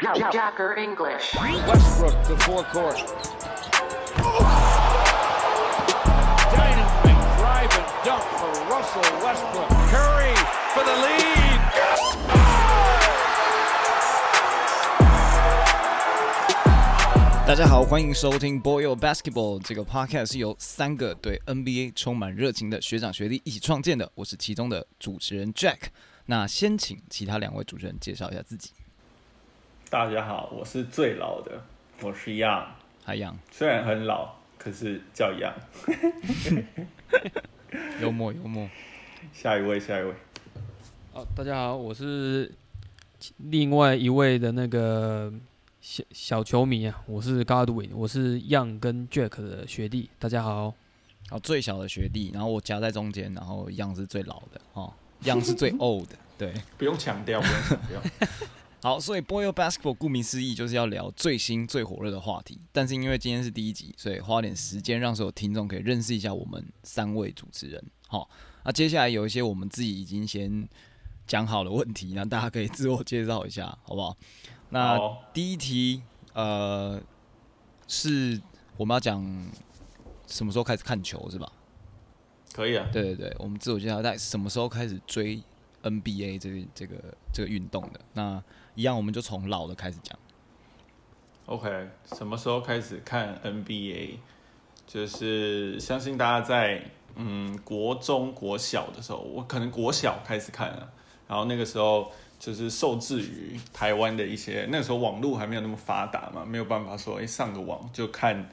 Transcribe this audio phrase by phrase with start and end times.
[0.00, 1.34] Jacker English.
[1.68, 2.96] Westbrook the forecourt.
[6.56, 9.68] Dynamite drive and dunk for Russell Westbrook.
[9.90, 10.34] Curry
[10.72, 11.60] for the lead.
[17.46, 25.88] 大家好，欢迎收听 Boyo Basketball 这个 podcast 是由三个对 NBA 充满热情的学长学弟一起创建的，我是其中的主持人 Jack。
[26.24, 28.70] 那先请其他两位主持人介绍一下自己。
[29.90, 31.60] 大家好，我是最老的，
[32.00, 32.64] 我是 Young，
[33.04, 35.52] 海洋，虽然很老，可是叫 Young。
[38.00, 38.70] 幽默幽默，
[39.32, 40.14] 下一位，下一位，
[41.12, 42.54] 哦，大家好，我是
[43.38, 45.32] 另外一位的那个
[45.80, 50.72] 小小球迷啊，我是 Godwin，我是 Young 跟 Jack 的学弟，大家好。
[51.28, 56.54] 好最小的学弟，然后我夹在中间，然后样是最老的哦，样是最 old 的，对。
[56.78, 58.00] 不用强调，不用强调。
[58.82, 62.58] 好，所以 Boyo Basketball 顾名思义就是要聊最新最火热的话题。
[62.72, 67.84] 但是因为今天是第一集，所以花点时间让所有听众可以认识一下我们三位主持人。
[68.08, 68.28] 好，
[68.64, 70.66] 那接下来有一些我们自己已经先
[71.26, 74.16] 讲好的问题，那大家可以自我介绍一下，好不好？
[74.70, 74.98] 那
[75.34, 76.98] 第一题，呃，
[77.86, 78.40] 是
[78.78, 79.22] 我们要讲
[80.26, 81.52] 什么时候开始看球是吧？
[82.54, 85.42] 可以啊，对对对，我们自我介绍在什么时候开始追
[85.82, 88.00] NBA 这个这个这个运动的？
[88.14, 88.42] 那
[88.80, 90.18] 一样，我们就从老的开始讲。
[91.44, 91.68] OK，
[92.14, 94.16] 什么时候开始看 NBA？
[94.86, 96.82] 就是相信大家在
[97.14, 100.90] 嗯国中、国小的时候，我可能国小开始看了，
[101.28, 108.48] 然后那个时候就是受制于台湾的一些，那个时候网络还没有那么发达嘛，没有办法说哎、上个网就看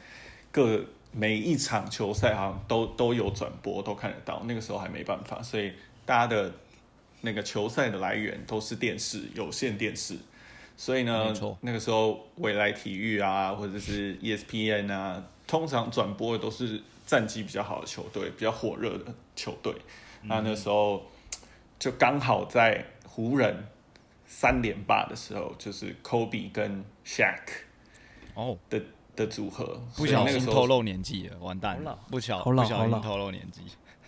[0.52, 0.84] 各
[1.14, 4.42] 每一场球赛好像都都有转播，都看得到。
[4.44, 5.72] 那个时候还没办法，所以
[6.06, 6.52] 大家的
[7.22, 10.18] 那个球赛的来源都是电视，有线电视。
[10.76, 19.74] 所以呢，那个时候未来体育啊，或者是 ESPN 啊，通常转播的都是战绩比较好的球队，比较火热的球队。
[20.22, 21.04] 那那时候
[21.80, 23.66] 就刚好在湖人
[24.28, 27.42] 三连霸的时候，就是 Kobe 跟 Shaq
[28.36, 28.80] 哦，的
[29.16, 33.62] 的组合，不小心透露年纪了，完蛋了，不巧好不小心透露年纪。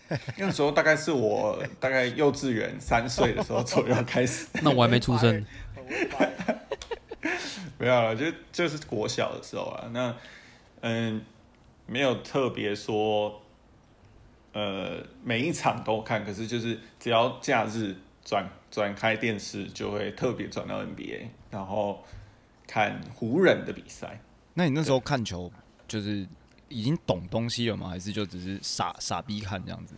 [0.38, 5.46] 那时候大概是我大概幼稚园三岁的时候左右开始， 那我还没出生，
[7.78, 9.90] 没有了，就就是国小的时候啊。
[9.92, 10.16] 那
[10.82, 11.22] 嗯，
[11.86, 13.42] 没有特别说，
[14.54, 22.04] 呃，每一场都看，可是就是只要假日转转开电视，就会特别转到 NBA，然后
[22.66, 24.20] 看湖人的比赛。
[24.54, 25.52] 那你那时候看球
[25.88, 26.26] 就是
[26.70, 27.90] 已经懂东西了吗？
[27.90, 29.96] 还是就只是傻傻逼看这样子？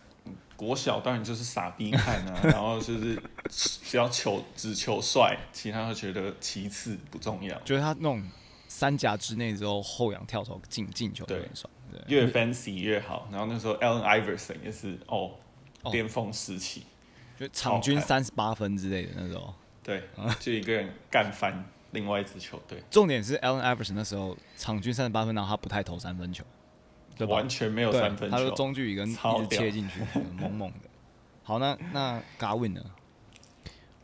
[0.55, 7.59] 国小当然就是傻逼看啊， 然后就是只要求只求帅，其他的觉得其次不重要。
[7.61, 8.23] 就是他那种
[8.67, 11.71] 三甲之内之后后仰跳投进进球就对很爽。
[11.91, 13.27] 对，越 fancy 越好。
[13.31, 15.31] 然后那时候 Allen Iverson 也是哦
[15.81, 16.83] 哦巅峰时期，
[17.39, 19.53] 就场均三十八分之类的那时候。
[19.83, 20.03] 对，
[20.39, 26.45] 就一个人干翻另外一支球队，重点是 Allen Iverson 那时候场均三十八分，然后他不太投三分球，
[27.17, 27.35] 对吧？
[27.35, 28.49] 完全没有三分他的。
[28.51, 29.99] 中距离跟一直切进去，
[30.39, 30.89] 猛猛的。
[31.43, 32.81] 好，那那 Garwin 呢？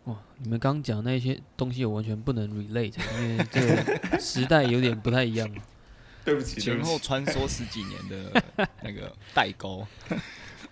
[0.06, 5.50] 哇，你们刚讲那些东西我完全不能 relate， 因为这个时代有点不太一样。
[6.26, 8.44] 对不起，对前后穿梭十几年的
[8.82, 9.88] 那个代沟，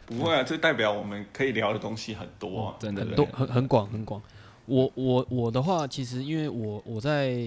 [0.05, 2.75] 不会啊，这代表我们可以聊的东西很多啊。
[2.77, 4.21] 真的很多很很广很广。
[4.65, 7.37] 我我我的话，其实因为我我在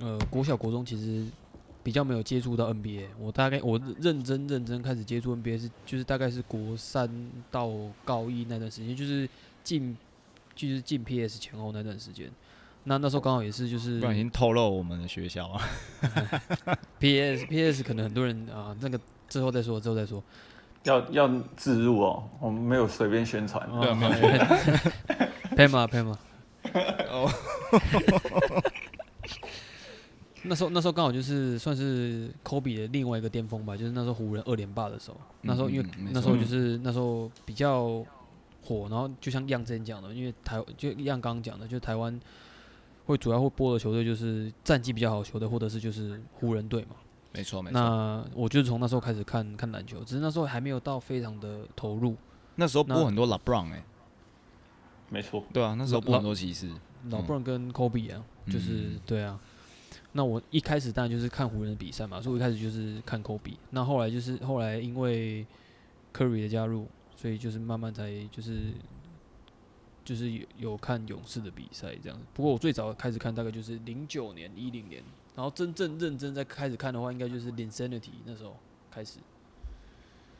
[0.00, 1.24] 呃国小国中其实
[1.90, 7.10] 比较没有接触到 NBA，我大概我认真认真开始接触 NBA 是就是大概是国三
[7.50, 7.68] 到
[8.04, 9.28] 高一那段时间，就是
[9.64, 9.96] 进
[10.54, 12.30] 就是进 PS 前后那段时间。
[12.84, 15.60] 那那时候刚好也是就是不小心透露我们的学校啊。
[17.00, 20.22] PS PS 可能很多人啊那个之后再说之后再说。
[20.84, 23.68] 要要自入哦，我们没有随便宣传。
[23.68, 23.94] 没有
[25.56, 26.16] 配嘛配嘛。
[27.10, 27.28] 哦，
[30.42, 38.04] 那时候那时候刚好就是算是科比的另外一个巅峰吧，就是那时候湖人二连霸的时候，那时候因为那时候就是那时候比较
[38.62, 42.18] 火，然后就像样之前讲的，因为台就样刚刚讲的，就台湾
[43.06, 46.96] 会主要会播的球队就是战绩比较好的球队，或者是就是湖人队嘛。
[47.32, 47.78] 没错没错。
[47.78, 52.16] 那我就是从那时候开始看看篮球，只是那时候还没有到非常的投入。
[52.56, 53.84] 那时候播很多 LeBron 哎，
[55.10, 56.68] 没错，对啊，那时候播很多骑士。
[57.08, 59.38] 老布朗跟科比啊，就是、嗯对啊。
[60.12, 63.56] 那我一开始当然就是看湖人的比赛嘛，所以我一开始就是看科比。
[63.70, 65.46] 那后来就是后来因为
[66.12, 68.72] Curry 的加入，所以就是慢慢才就是
[70.04, 72.24] 就是有有看勇士的比赛这样子。
[72.34, 75.02] 不过我最早开始看大概就是零九年、一零年，
[75.36, 78.56] 然后真正认真在开始看的话，应该就是 Linsanity 那时候
[78.90, 79.18] 开始。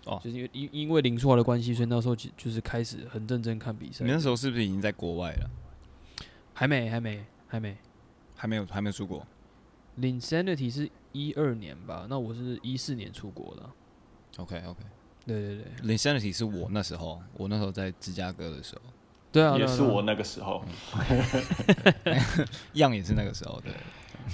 [0.07, 4.11] 哦就是因为因因为林书豪的关系，所以那时候就就是开始很认真看比赛你。
[4.11, 5.51] 那时候是不是已经在国外了？
[6.55, 7.77] 还没，还没，还没。
[8.35, 9.27] 还没有，还没有出国。
[10.01, 12.07] Linsanity 是一二年吧？
[12.09, 13.71] 那我是一四年出国的啊。
[14.39, 14.83] OK OK。
[15.27, 18.83] 对对对，Insanity 是我那时候，我那时候在芝加哥的时候，
[19.31, 20.65] 对啊，也是我那个时候，
[22.75, 23.61] 样也是那个时候。
[23.61, 23.73] 对。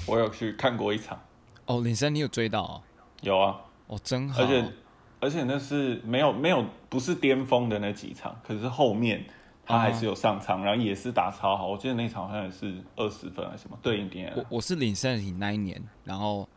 [0.07, 1.21] 我有去看过一场，
[1.67, 2.83] 哦，Insanity 你有追到哦？
[3.23, 4.43] 有啊，哦，真好。
[4.43, 4.73] 而且
[5.19, 9.25] 而且那是没有没有不是巅峰的那几场，可是后面
[9.67, 11.67] 他还是有上场，然后也是打超好。
[11.67, 14.33] 我记得那场好像也是二十分还是什么，对应点。
[14.37, 16.49] 我我是 Insanity 那一年，然后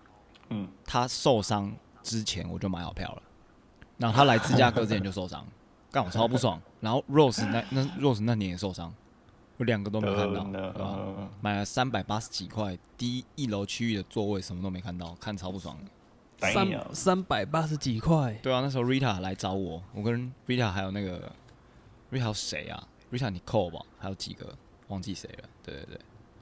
[0.49, 3.21] 嗯，他受伤之前我就买好票了，
[3.97, 5.45] 然后他来芝加哥之前就受伤，
[5.91, 6.61] 干我超不爽。
[6.79, 8.93] 然后 Rose 那那 Rose 那年也受伤，
[9.57, 10.95] 我两个都没看到，呃对吧？
[10.97, 15.75] 呃买了三百八十几块，第一一楼区域的座位什么都没看到，看超不爽。
[15.77, 15.91] 的。
[16.41, 21.29] 三三百八十几块，对啊，那时候 Rita 来找我，我跟 Rita 还有那个
[22.09, 24.55] Rita 谁啊？Rita Nicole 吧，还有几个
[24.87, 25.49] 忘记谁了。
[25.63, 25.97] 对对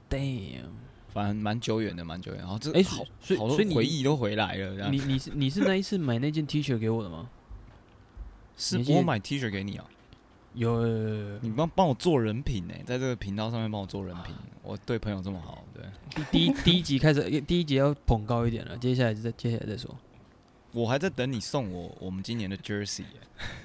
[0.08, 0.70] 对，Damn！
[1.08, 2.40] 反正蛮久远的，蛮久远。
[2.40, 3.04] 然后这哎好
[3.38, 4.76] 好多回忆都回来了。
[4.76, 7.30] 这样你你是你是那一次买那件 T 恤给我的吗？
[8.56, 9.84] 是我买 T 恤给你啊？
[10.54, 15.84] 有有有有有你帮帮我做人品呢、在这个频道上面帮我做人品，我对朋友这么好，对
[16.32, 19.94] 第第一第一集开始，第一集要捧高一点了，接下来再接下来再说。
[20.72, 23.04] 我还在等你送我我们今年的 Jersey，、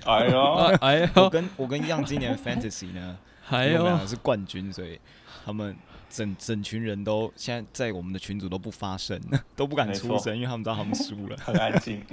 [0.06, 3.18] 欸、哎呦， 哎我，跟我跟样今年的 Fantasy 呢，
[3.50, 5.00] 我们两个是冠军，所以
[5.46, 5.76] 他们
[6.10, 9.20] 整整群人都现在在我们的群组都不发声，
[9.56, 12.04] 都不敢出声，因为他们知道他们输了，很安静。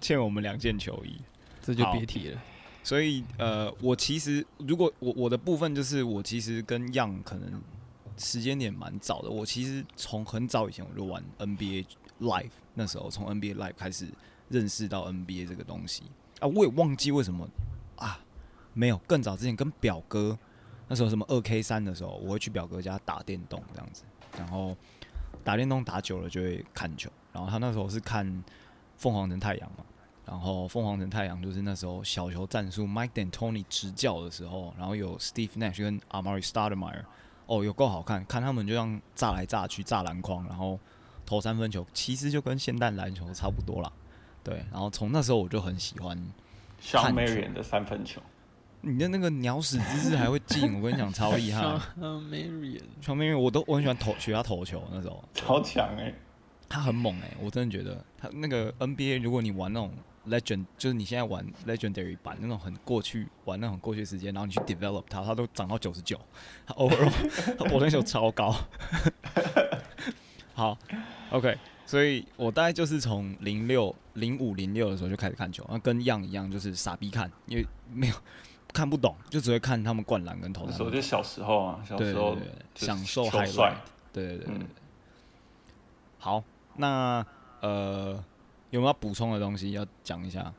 [0.00, 1.20] 欠我们两件球衣。
[1.60, 2.40] 这就别提了。
[2.82, 7.60] 所以呃，我其实如果我我的部分就是我其实跟样可能
[8.16, 11.84] 时间点蛮早的，我其实从很早以前我就玩 NBA
[12.20, 14.06] Live，那时候从 NBA Live 开始
[14.48, 16.04] 认识到 NBA 这个东西
[16.40, 17.48] 啊，我也忘记为什么
[17.96, 18.20] 啊，
[18.74, 20.38] 没有更早之前跟表哥
[20.88, 24.04] 那时候什么二 K 三的时候，我会去表哥家打电动这样子，
[24.36, 24.76] 然后
[25.44, 28.44] 打电动打久了就会看球，然后他那时候是看
[28.96, 29.84] 凤凰城太阳嘛。
[30.24, 37.02] 然后凤凰城太阳就是那时候小球战术，Mike D'Antoni 执教的时候，然后有 Steve Nash 跟 Amari Stoudemire，
[37.46, 40.78] 哦，有够好看，看他们就像炸来炸去炸篮筐，然后
[41.28, 43.92] 投三分球，其实就跟现代篮球差不多啦。
[44.42, 46.18] 对，然后从那时候我就很喜欢
[46.80, 48.22] 像看球 Marion 的三分球，
[48.80, 51.62] 你的那个鸟屎姿势还会进， 我跟你讲超厉害。
[53.14, 56.14] 面因为我都我很喜欢投学他投球，那时候超强哎、
[56.66, 59.92] 他很猛哎、我真的觉得他那个 NBA，如果你玩那种
[60.28, 66.18] Legend，就是你现在玩 Legendary 版那种很过去玩那种过去时间，然后你去 develop 他，他都涨到九十九，
[66.66, 68.54] 他 overall 他我那球超高。
[70.54, 70.76] 好
[71.30, 78.14] ，OK，所以我大概就是从零六、零五、零六的时候就开始看球，那跟样一样，就是傻逼看，因为没有
[78.72, 80.82] 看不懂，就只会看他们灌篮跟投篮那时。
[80.82, 82.36] 候就小时候啊，小时候
[82.74, 83.76] 享受球 highlight 帅。
[84.12, 84.68] 对对对对对嗯
[86.18, 86.42] 好，
[86.76, 87.24] 那
[87.60, 88.22] 呃
[88.70, 90.52] 有没有要补充的东西要讲一下？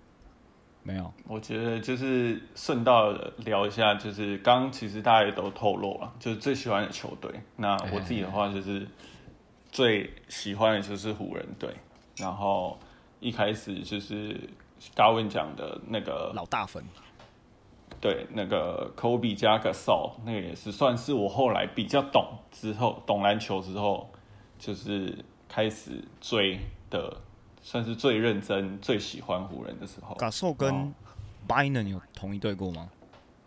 [0.82, 1.14] 没有。
[1.28, 7.30] 我觉得就是顺道聊一下，就是刚刚其实大家也都透露了，就是最喜欢的球队。
[7.58, 8.88] 那我自己的话就是
[9.72, 11.74] 最喜欢的就是湖人队，
[12.18, 12.78] 然后
[13.20, 14.50] 一开始就是
[14.96, 16.84] 高文讲的那个老大粉，
[18.02, 19.92] 对，那个 Kobe 加个 s
[20.26, 24.10] 那个也是算是我后来比较懂之后，懂篮球之后，
[24.58, 26.60] 就是开始追
[26.90, 27.18] 的，
[27.62, 30.16] 算是最认真、最喜欢湖人的时候。
[30.16, 30.92] 嘎兽跟哦
[31.48, 32.90] Bynum 有同一队过吗？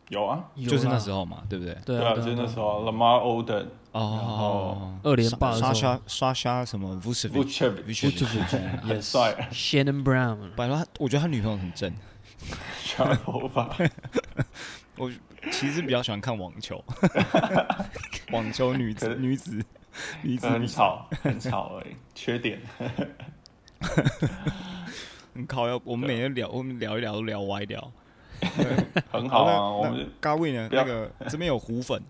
[0.09, 1.75] 有啊，就是那时候，嘛，对不对？
[1.87, 5.75] 对啊，就是那时候候 Lamar Odom、哦，二连霸的时候。
[5.75, 11.93] 刷刷刷刷什么？Vucevic Vucevic 很帅，，Shannon Brown，拜托他，我觉得他女朋友很正。
[12.85, 13.71] 长头发，
[14.99, 15.11] 我
[15.51, 16.83] 其实比较喜欢看网球，
[18.33, 19.65] 网球女子女子
[20.23, 21.95] 女子很吵，很吵而已。
[22.15, 22.61] 缺点，
[25.35, 27.93] 很靠要，我们每天聊，我们聊一聊都聊歪掉。
[29.11, 29.71] 很好啊。
[29.71, 30.69] 我那们高位呢？
[30.73, 32.03] 那个这边有湖粉，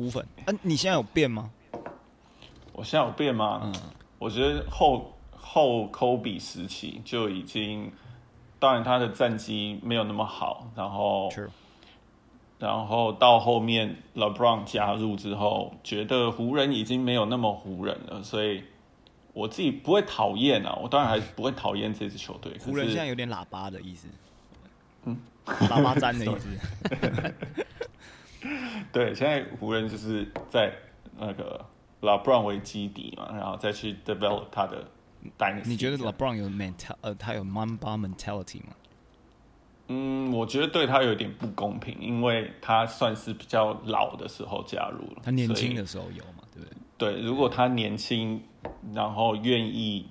[0.00, 0.26] 湖粉。
[0.46, 1.50] 啊，你现在有变吗？
[2.72, 3.60] 我现在有变吗？
[3.64, 3.74] 嗯，
[4.18, 7.92] 我觉得后后科比时期就已经，
[8.58, 11.50] 当然他的战绩没有那么好，然后 True
[12.58, 18.64] 然后到后面 LeBron 加入之后，觉得湖人已经没有那么湖人了，所以
[19.34, 22.56] 我自己不会讨厌啊，我当然还不会讨厌这支球队。
[22.64, 24.08] 湖人现在有点喇叭的意思，
[25.04, 26.48] 嗯，喇叭粘的意思。
[28.92, 30.72] 对，现在湖人就是在
[31.18, 31.64] 那个
[32.00, 34.84] LeBron 为基底嘛，然后再去 develop 他的
[35.38, 35.68] dynasty。
[35.68, 38.74] 你觉得这样 LeBron 有 mental 呃，他有 Mamba mentality 吗？
[39.88, 45.22] 嗯，我觉得对他有点不公平，因为他算是比较老的时候加入了。
[45.24, 46.76] 他年轻的时候有嘛，对不对？
[46.96, 48.40] 对，如果他年轻，
[48.94, 50.06] 然后愿意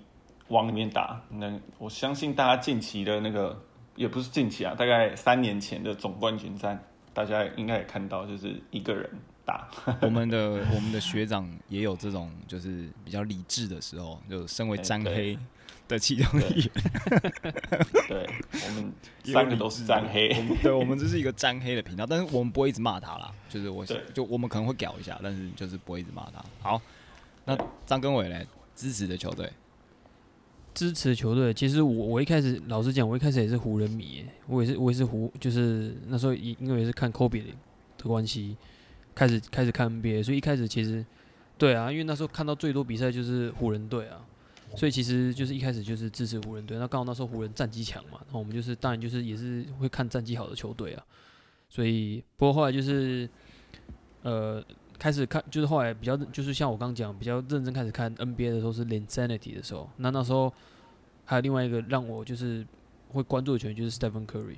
[0.49, 3.57] 往里面打，那我相信大家近期的那个
[3.95, 6.83] 也不是近期啊，大概三年前的总冠军战，
[7.13, 9.09] 大家应该也看到，就是一个人
[9.45, 9.69] 打。
[10.01, 15.37] 我们的我们的学长也有这种就是比较理智的时候，就身为沾黑
[15.87, 16.71] 的其中一员。
[18.07, 20.29] 对我们三个都是沾黑。
[20.61, 26.43] 对，我们这是一个沾黑的频道，但是我们不会一直骂他啦，就是我对就我们可能会屌一下，但是就是不会一直骂他。
[26.61, 26.81] 好，
[27.45, 29.51] 那张根伟嘞，支持的球队，
[30.79, 38.55] 支持球队，其实我我一开始老实讲，我一开始也是湖人迷，我也是我也是湖，就是那时候因因为也是看 Kobe 的关系，
[39.13, 41.05] 开始开始看 NBA，所以一开始其实
[41.57, 44.25] 对啊，因为那时候看到最多比赛就是湖人队啊，
[44.77, 46.77] 所以其实就是一开始就是支持湖人队。
[46.77, 51.03] 那刚好那时候湖人战绩强嘛，然后我们就是当然就是也是会看战绩好的球队啊，
[51.69, 53.29] 所以不过后来就是
[54.21, 54.63] 呃
[54.97, 60.53] 开始看，就是后来比较就是像我刚讲比较认真开始看 NBA 的时候是 Linsanity 的时候，那那时候
[61.29, 62.65] 还有另外一个让我就是
[63.09, 64.57] 会关注的球员就是 Stephen Curry。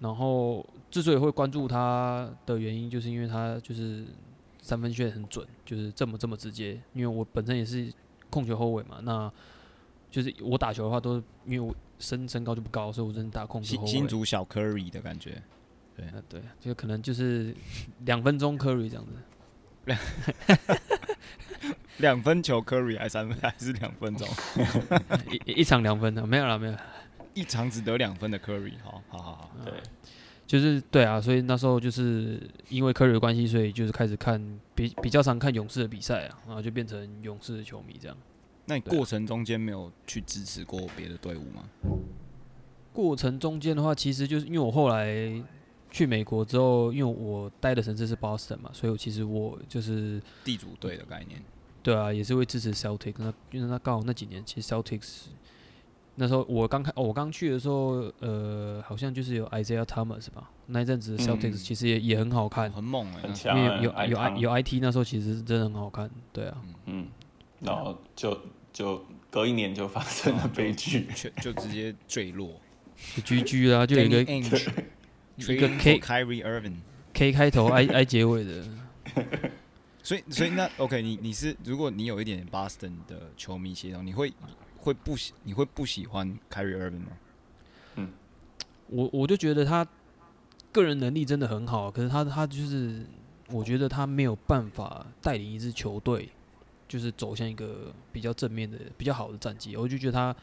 [0.00, 4.06] 然后之所以会关注他的原因，就是因为他就是
[4.62, 6.80] 三分线很准，就是这么这么直接。
[6.94, 7.92] 因为我本身也是
[8.30, 9.30] 控球后卫嘛，那
[10.10, 14.00] 就是我打球的话都是因为我身身高就不高，所以我只能打控球后新卫。
[14.00, 15.42] 新竹小 Curry 的感觉。
[15.94, 17.54] 对、啊，对，就可能就是
[18.06, 19.12] 两分钟 Curry 这样子。
[21.98, 24.28] 两分球 Curry 还三分还是两分钟？
[25.46, 26.80] 一一场两分的，没有了，没有啦，
[27.34, 29.50] 一场只得两分的 Curry，好好好好。
[29.64, 29.72] 对，
[30.46, 34.40] 就是对啊，所以那时候就是因为 Curry 的关系，所以就是开始看
[34.74, 38.16] 比比较常看勇士的比赛啊，然后就变成勇士的球迷这样。
[38.66, 41.64] 那你过程中间没有去支持过别的队伍吗？
[42.92, 45.16] 过程中间的话，其实就是因为我后来
[45.90, 51.40] 去美国之后，因为我待的城市是 Boston 嘛，所以我其实我就是地主队的概念。
[51.86, 53.14] 对啊，也是会支持 Celtics。
[53.18, 55.26] 那因为那刚好那几年，其实 Celtics
[56.16, 67.06] 那时候我刚开、哦，我刚去的时候，呃，好像就是有 Isaiah Thomas 吧，那一阵子 Celtics 其实也、也很好看，很猛哎、很强啊，因为有有 I 有 IT 那时候其实是真的很好看，对啊，嗯，
[67.60, 68.36] 然后就
[68.72, 71.06] 就隔一年就发生了悲剧。
[71.14, 72.50] 就就直接坠落。
[73.14, 74.68] 就 GG 啦，就有一个 Ainge
[75.36, 76.78] 一个 K Kyrie Irving
[77.12, 78.64] K 开头 I I 结尾的，
[80.06, 84.32] 所以，所以那 OK，你你是如果你有一点 Boston 的球迷系统，你会
[84.78, 88.08] 会不喜你会不喜欢 Kyrie Irving 吗？
[88.86, 89.84] 我我就觉得他
[90.70, 93.04] 个人能力真的很好，可是他他就是
[93.48, 96.28] 我觉得他没有办法带领一支球队，
[96.86, 99.76] 就是走向一个比较正面的、比较好的战绩。
[99.76, 100.36] 我就觉得他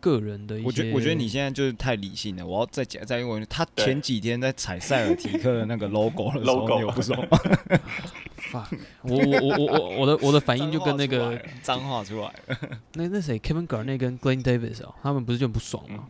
[0.00, 2.46] 个人的一些，我觉我觉得你现在就是太理性了。
[2.46, 7.38] 我要再讲再问他前几天在踩塞尔提克的那个 logo 的时候，logo 你有不爽吗？
[8.52, 12.58] fuck，我我我我我我的我的反应就跟那个脏话出来了，
[12.94, 16.06] 那那谁 Kevin Garnett 跟 Glenn Davis 哦，他们不是就很不爽吗？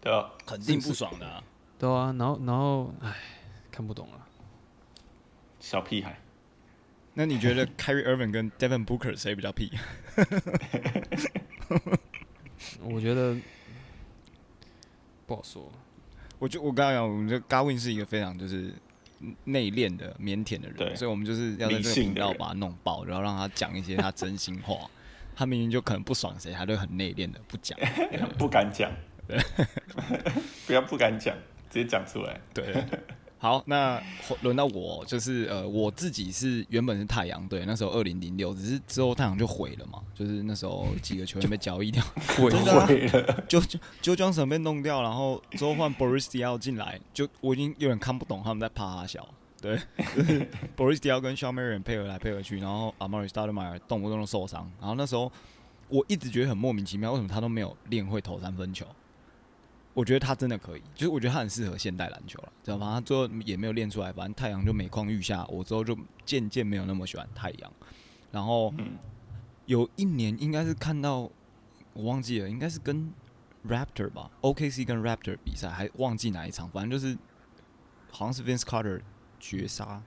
[0.00, 1.42] 对啊，肯定不爽的、啊。
[1.78, 3.14] 对啊，然后然后唉，
[3.70, 4.26] 看不懂了。
[5.60, 6.18] 小屁孩，
[7.14, 9.70] 那你觉得 Kyrie Irving 跟 Devin Booker 谁比较屁？
[12.82, 13.36] 我觉得
[15.26, 15.70] 不好说。
[16.38, 18.72] 我就我刚刚讲，我们这 Gawin 是一个非常就是
[19.44, 24.88] 内敛的、腼腆的人，所以我们就是要在这个频道把他弄爆，然后让他讲一些他真心话。
[25.34, 27.78] 他明明就可能不爽谁，他就很内敛的不讲。
[28.38, 28.90] 不敢讲，
[30.66, 31.36] 不要不敢讲，
[31.70, 32.40] 直接讲出来。
[32.54, 32.72] 对，
[33.40, 34.02] 好，那
[34.42, 42.02] 轮到我，就是呃，我自己是原本是太阳队，那时候二零零六，只是之后太阳就毁了嘛，就是那时候几个球员被交易掉，
[42.40, 49.26] 我真的啊会了， 就就就 Johnson 被弄掉，然后之后换 Boris Diaw 进来，就我已经有点看不懂他们在啪啪笑。
[49.60, 49.76] 对，
[50.16, 55.30] 就是 Boris Diaw 跟 Sean Marion 配合来配合去，然后 Amari Stoudemire 动不动就受伤，然后那时候
[55.88, 58.84] 我一直觉得很莫名其妙，为什么他都没有练会投三分球？
[59.98, 62.94] 我觉得他真的可以，就是我觉得他很适合现代篮球了，知道吗？
[62.94, 67.72] 他最后也没有练出来，反正太阳就每况愈下，我之后就渐渐没有那么喜欢太阳。
[68.30, 68.96] 然后嗯
[69.66, 71.28] 有一年应该是看到
[71.94, 73.12] 我忘记了，应该是跟
[73.66, 77.18] Raptor 吧，OKC 跟 Raptor 比赛，还忘记哪一场，反正就是
[78.12, 79.00] 好像是 Vince Carter
[79.40, 80.00] 绝杀，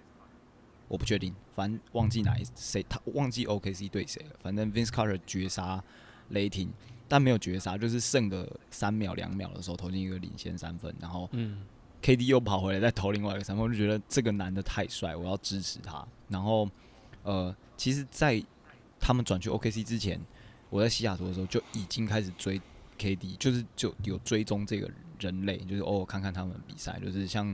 [0.88, 5.84] 我不确定，反正忘记哪一谁，他忘记 OKC 对谁了，反正 Vince Carter 绝杀
[6.30, 6.72] 雷霆，
[7.12, 11.62] 但没有绝杀，就是剩个三秒两秒的时候投进一个领先三分，然后嗯
[12.02, 16.08] ，KD 又跑回来再投另外一个三分，我就觉得这个男的太帅，我要支持他。
[16.30, 16.70] 然后
[17.24, 18.42] 呃，其实，在
[18.98, 20.18] 他们转去 OKC 之前，
[20.70, 22.62] 我在西雅图的时候就已经开始追
[22.98, 24.90] KD，就是就有追踪这个
[25.20, 27.54] 人类，就是偶尔看看他们比赛，就是像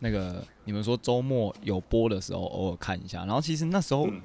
[0.00, 3.24] 那个你们说周末有播的时候偶尔看一下。
[3.24, 4.20] 然后其实那时候嗯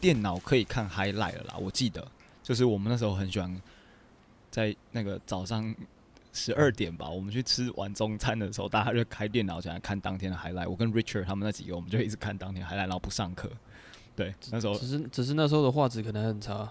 [0.00, 2.06] 电脑可以看 highlight 了啦，我记得
[2.44, 3.60] 就是我们那时候很喜欢
[4.54, 5.74] 在那个早上
[6.32, 10.70] 十二点吧，我们去吃完中餐的时候，大家就开电脑起来看当天的 highlight。
[10.70, 13.50] 我跟 Richard 他们那几个，我们就一直看当天 highlight，然后不上课。
[14.14, 16.70] 对，那时候只是只是那时候的画质可能很差，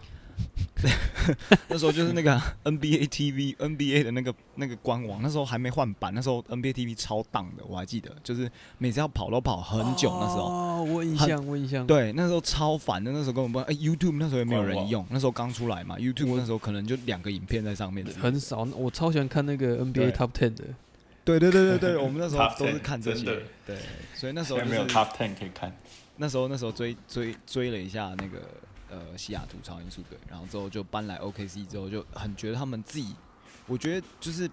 [1.69, 10.43] 那时候就是那个 NBA TV NBA 的那个那个官网，那时候还没换版，那时候 NBA TV 超档的，我还记得，就是每次要跑都跑很久，那时候。
[10.43, 20.65] 哦，我印很象，我印象，对，那时候超烦的，那时候根本不哎、YouTube 那时候也没有人用，那时候刚出来嘛，YouTube 那时候可能就两个影片在上面的，很少，我超喜欢看那个 NBA Top Ten 的，
[21.23, 23.77] 对对对对对，我们那时候都是看这些真的，对，
[24.13, 25.73] 所以那时候没有 Top Ten 可以看。
[26.17, 28.39] 那时候那时候追追追了一下那个
[28.93, 33.15] 呃西雅图超音速队，然后之后就搬来 OKC 之后就很觉得他们自己，
[33.65, 34.49] 我觉得就是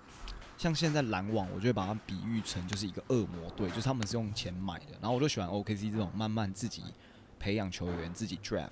[0.56, 6.82] 像现在篮网，我就会把它比喻成就是一个恶魔队，就是他们是用钱买的，然后我就喜欢 OKC 这种慢慢自己
[7.38, 8.68] 培养球员、自己 draft，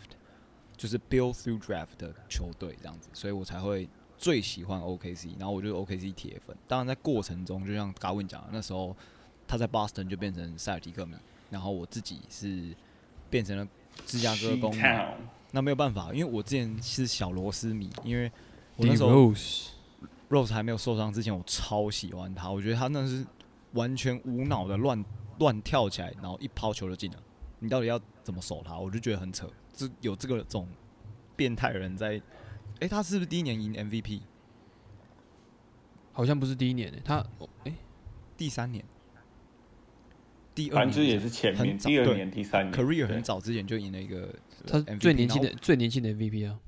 [0.76, 6.56] 就是 build through draft 的球队这样子，所以我才会最喜欢 OKC，然后我就是 OKC 铁粉。
[6.66, 8.96] 当然在过程中，就像高文讲的，那时候
[9.46, 11.14] 他在 Boston 就变成塞尔提克迷，
[11.50, 12.74] 然后我自己是
[13.30, 13.66] 变成了
[14.04, 14.82] 芝加哥公迷。
[15.52, 18.30] 那没有办法，因为我之前是小罗斯迷，因为
[18.76, 23.26] 我那时候 Rose，Rose 还没有受伤之前，我超喜欢他，我觉得他那是
[23.72, 25.04] 完全无脑的乱
[25.38, 27.18] 乱跳起来，然后一抛球就进了。
[27.60, 28.78] 你到底要怎么守他？
[28.78, 30.68] 我就觉得很扯，这有这个这种
[31.34, 32.20] 变态人在。
[32.80, 34.20] 诶，他是不是第一年赢 MVP？
[36.12, 37.74] 好像不是第一年诶，他哦诶，
[38.36, 38.84] 第三年？
[40.58, 44.34] 第二年反正就是也是前面很早对第二年、第三年 career 很早之前就赢了一个
[44.66, 46.58] 他 MVP 最年轻的最年轻的 MVP 啊，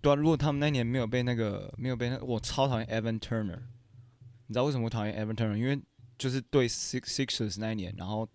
[0.00, 3.60] 对啊，如果他们那年没有被那个没有被那，我超讨厌 Evan Turner。
[4.48, 5.56] 你知道为什么我讨厌 Evan Turner？
[5.56, 5.80] 因为
[6.18, 8.28] 就是对 Six Sixers 那一年，然后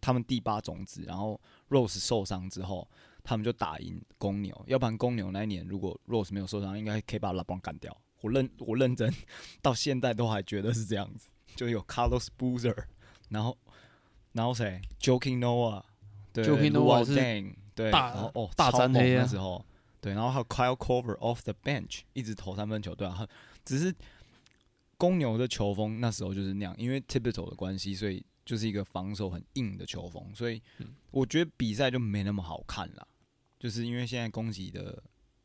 [0.00, 2.88] 他们第八种子，然后 Rose 受伤之后，
[3.24, 4.64] 他们就打赢公牛。
[4.66, 7.96] 要不然公牛那一年如果 Rose 没有受伤，应该可以把 LeBron 干掉。
[8.20, 9.12] 我认我认真，
[9.62, 11.28] 到现在都还觉得是这样子。
[11.56, 12.76] 就有 Carlos Boozer，
[13.28, 13.56] 然后
[14.38, 15.82] 然后谁？Joking Noah，
[16.32, 19.64] 对 Joakim Noah 是 Dang，对，大然后哦大超猛沾黑啊那时候。
[20.00, 23.28] 对，然后还有 Kyle Korver off the bench 一直投三分球，对啊，
[23.64, 23.92] 只是
[24.96, 30.62] 公牛的球风那时候就是那样，因为 Thibodeau 的关系，所以就是一个防守很硬的球风，所以
[31.10, 33.08] 我觉得比赛就没那么好看了。
[33.58, 35.02] 就是因为现在攻击的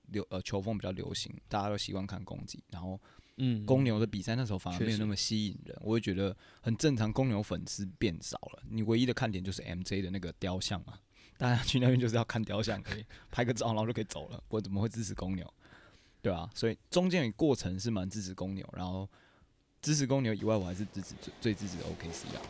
[0.10, 3.02] 流呃球风比较流行，大家都习惯看攻击，然后
[3.38, 7.12] 嗯，公牛的比赛那时候反而没有那么吸引人，我会觉得很正常。
[7.12, 11.00] 公牛粉丝变少了，你唯一的看点就是 MJ 的那个雕像嘛，
[11.38, 14.44] 大家去那边就是要看雕像，可以拍个照， 然后就可以走了。
[14.50, 15.52] 我怎么会支持公牛？
[16.22, 19.10] 对啊，所以中间有过程是蛮支持公牛，然后
[19.82, 22.42] 支持公牛以外，我还是支持最最支持的 OKC 啊。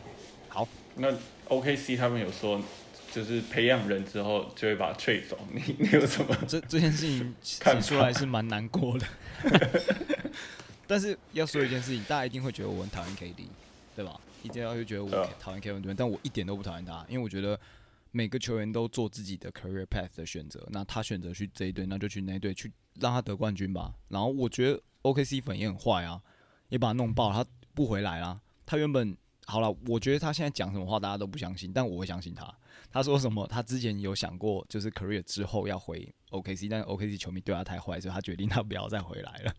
[0.48, 1.08] 好，那
[1.48, 2.62] OKC 他们有说，
[3.10, 6.36] 就是培养人之后就会把他 trade 走，你你有什么？
[6.46, 9.06] 这这件事情看出来是蛮难过的。
[10.86, 13.46] 但是要说一件事情，大家一定会觉得我很讨厌 KD，
[13.96, 14.20] 对吧？
[14.42, 17.58] 一定要会觉得我讨厌 Kevin Durant，但我一点都不讨厌他，因为我觉得
[18.10, 22.70] 每个球员都做自己的 career path 的选择，那他选择去这一队，那就去那一队，去
[23.00, 23.94] 让他得冠军吧。
[24.08, 26.20] 然后我觉得 OKC 粉也很坏啊，
[26.68, 28.38] 也把他弄爆了，他不回来啦。
[28.66, 29.16] 他原本
[29.46, 32.54] 好了，我觉得他现在讲什么话大家都不相信，但我会相信他。
[32.92, 33.46] 他说什么？
[33.46, 39.54] 他之前有想过，就是 career 之后要回 OKC，但 OKC 球迷对他太坏，所以他决定他不要再回来了。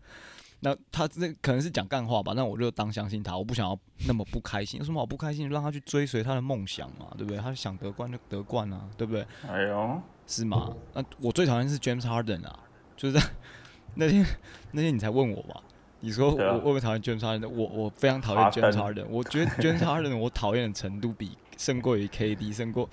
[0.60, 5.48] 那他这可能是讲干话吧，那我就当相信他，我不想要那么不开心，有什么好不开心？
[5.48, 7.38] 让他去追随他的梦想嘛，对不对？
[7.38, 9.26] 他想得冠就得冠啊，对不对？
[9.48, 10.74] 哎呦，是吗？
[10.94, 12.58] 那我最讨厌是 James Harden 啊，
[12.96, 13.18] 就是
[13.94, 14.26] 那天
[14.72, 15.62] 那天你才问我吧，
[16.00, 17.48] 你说我会不会讨厌 James Harden？
[17.48, 22.88] 我我非常讨厌 James Harden，我觉得 James Harden 我讨厌的程度比胜过于 KD，胜过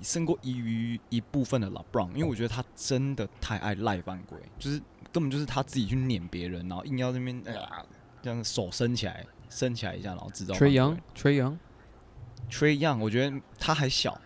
[0.00, 4.80] 胜过于一部分的 LeBron，因为我觉得他真的太爱赖犯规，就是
[5.12, 7.84] 根本就是他自己去撵别人，然后硬要那边啊
[8.22, 10.54] 这样手伸起来伸起来一下，然后制造。
[10.54, 14.20] Trey Young，Trey Young，Trey Young，我觉得他还小，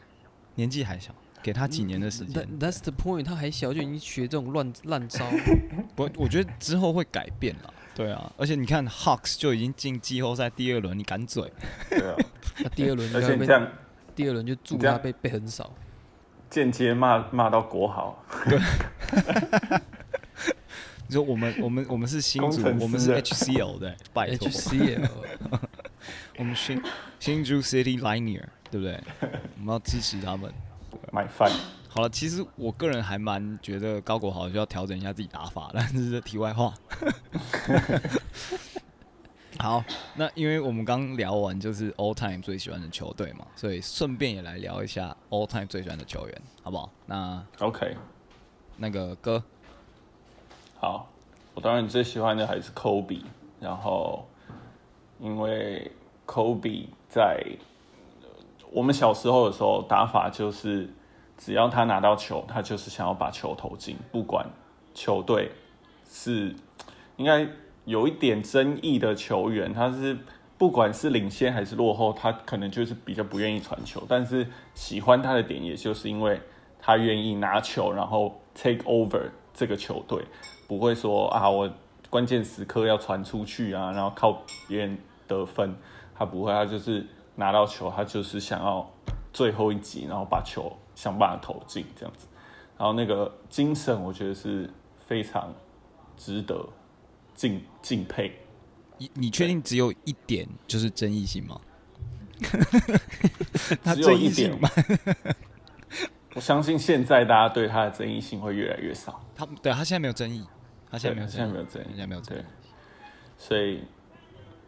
[0.55, 2.43] 年纪还小，给他几年的时间。
[2.43, 5.25] That- That's the point，他还小就已经学这种乱烂招，
[5.95, 7.73] 不，我觉得之后会改变了。
[7.95, 11.53] 对啊，而且你看 Hawks 就已经进季后赛第二轮，你敢嘴？
[11.91, 12.17] 对啊，
[12.65, 13.69] 那第二轮而且这样
[14.17, 15.71] 第二轮就祝你这样他被被很少。
[16.49, 18.23] 间接骂骂到国豪，
[21.09, 25.09] 你说我们 我们我们是新工组，我们是啊 HCL 的， 拜托，HCL，
[26.39, 26.81] 我们新
[27.19, 29.01] 新竹 City Liner，对不对？
[29.59, 30.53] 我们要支持他们。
[31.13, 31.51] 买饭。
[31.89, 36.73] 好了，其实我个人还蛮觉得高国豪需要调整一下自己打法，但是题外话。
[39.59, 39.85] 好，
[40.17, 46.91] 那因为我们刚聊完就是 All Time 最喜欢的球队嘛，所以顺便也来聊一下 All Time 最喜欢的球员，好不好？
[47.05, 47.95] 那 OK，
[48.79, 49.43] 那个哥，
[50.85, 51.07] 好，
[51.55, 53.23] 我当然最喜欢的还是 Kobe，
[53.61, 54.27] 然后
[55.21, 55.93] 因为
[56.27, 57.41] Kobe 在
[58.73, 60.91] 我们小时候的时候打法就是。
[61.39, 64.47] 只要他拿到球，他就是想要把球投进，不管
[64.95, 65.51] 球队
[66.09, 66.55] 是
[67.17, 67.49] 应该
[67.85, 70.17] 有一点争议的球员，他是
[70.57, 74.01] 不管是领先还是落后，他可能就是比较不愿意传球。
[74.09, 76.41] 但是喜欢他的点，也就是因为
[76.79, 80.25] 他愿意拿球，然后 take over 这个球队，
[80.79, 81.71] 不会说啊，我
[82.11, 85.75] 关键时刻要传出去啊，然后靠别人得分，
[86.15, 87.07] 他不会，他就是
[87.37, 88.89] 拿到球，他就是想要
[89.33, 90.77] 最后一集，然后把球。
[90.95, 92.27] 想把它投进这样子，
[92.77, 94.71] 然后那个精神，我觉得是
[95.07, 95.53] 非常
[96.19, 96.69] 值得
[97.35, 98.31] 敬敬佩。
[98.99, 101.59] 你你确定只有一点就是争议性吗？
[103.95, 104.69] 只有一点吗？
[106.35, 109.19] 我相信现在大家对他的争议性会越来越少。
[109.35, 110.47] 他对他现在没有争议，
[110.93, 112.43] 他现在没有现在没有争议，现在没有争议，
[113.37, 113.83] 所以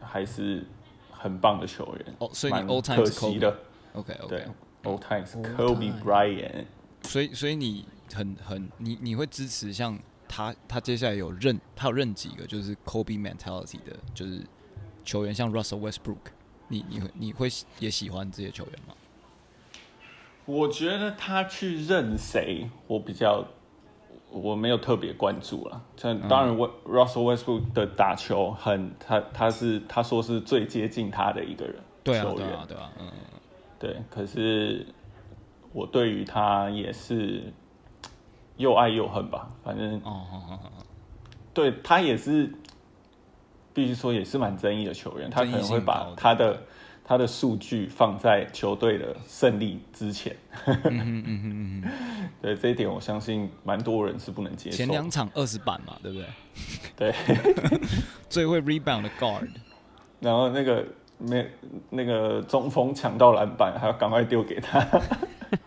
[0.00, 0.64] 还是
[1.12, 2.16] 很棒的球员。
[2.18, 3.56] 哦，所以你 old time 可惜的。
[3.92, 4.28] OK OK。
[4.28, 4.48] 对。
[4.84, 6.66] Old times Kobe Bryant，
[7.04, 14.42] 所以所以你很很你你会支持像他他接下来有认他有认几个就是 Kobe mentality 的，就是
[15.02, 16.18] 球员像 Russell Westbrook，
[16.68, 18.94] 你你会你会也喜欢这些球员吗？
[20.44, 23.42] 我觉得他去认谁，我比较
[24.34, 25.80] 我没有特别关注了。
[25.96, 33.08] 像当然我，Russell Westbrook 的打球很他他是他说是最接近他的一个人，对啊对啊对啊，嗯。
[33.78, 34.86] 对，可是
[35.72, 37.52] 我对于他也是
[38.56, 40.58] 又爱又恨吧，反正哦，
[41.52, 42.50] 对他也是
[43.74, 46.62] 必须说也是蛮争议的球员，他可能会把他的
[47.04, 50.34] 他的数据放在球队的胜利之前。
[52.40, 54.76] 对这一点，我相信蛮多人是不能接受。
[54.76, 56.18] 前两场二十板嘛，对不
[56.96, 57.12] 对？
[57.12, 57.14] 对，
[58.28, 59.48] 最会 rebound 的 guard，
[60.20, 60.84] 然后那个。
[61.18, 61.46] 没
[61.90, 64.80] 那个中锋抢到篮板，还要赶快丢给他。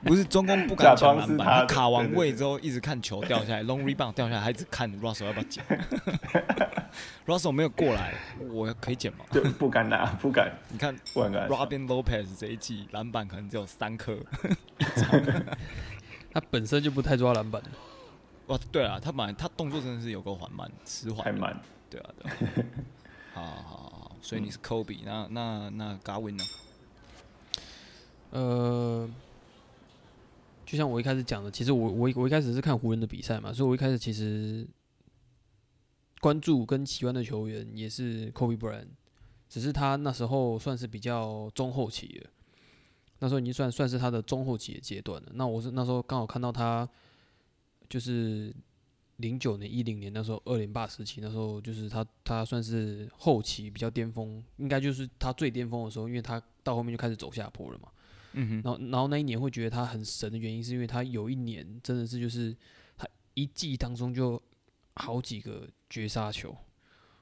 [0.04, 5.64] 不是中锋不敢抢篮板，他卡完位之后一直看球掉下来，long rebound 掉下来，还一直看 Russell 要不要捡。
[7.26, 8.14] Russell 没有过来，
[8.52, 9.20] 我可以捡吗？
[9.32, 10.52] 就不敢拿，不敢。
[10.70, 14.18] 你看，Robin Lopez 这一季篮板可能只有三颗。
[16.34, 17.62] 他本身就不太抓篮板。
[18.48, 21.24] 哇，对啊，他本来他动作真的是有够缓慢，迟缓。
[21.24, 21.58] 太慢。
[21.90, 22.30] 对啊，对。
[23.34, 23.87] 好好好。
[24.28, 26.44] 所以你是 Kobe，那那那 Gavin 呢？
[28.32, 29.10] 呃，
[30.66, 34.68] 就像我一开始讲的，其实我我我一开始是看湖人的比赛嘛，所以我一开始其实
[36.20, 38.88] 关注跟喜欢的球员也是 Kobe Bryant，
[39.48, 42.30] 只是他那时候算是比较中后期了，
[43.20, 45.30] 那时候已经算算是他的中后期的阶段了。
[45.36, 46.86] 那我是那时候刚好看到他
[47.88, 48.54] 就是。
[49.18, 57.90] 零九年、一零年那时候，二连霸时期，那时候就是他，他算是后期比较巅峰，应该就是他最巅峰的时候，因为他到后面就开始走下坡了嘛。
[58.34, 58.62] 嗯哼。
[58.64, 62.56] 然后，然后那一年会觉得他很神的原因，是因为他有一年真的是就是
[62.96, 64.42] 他一季当中就
[64.94, 66.56] 好几个绝杀球。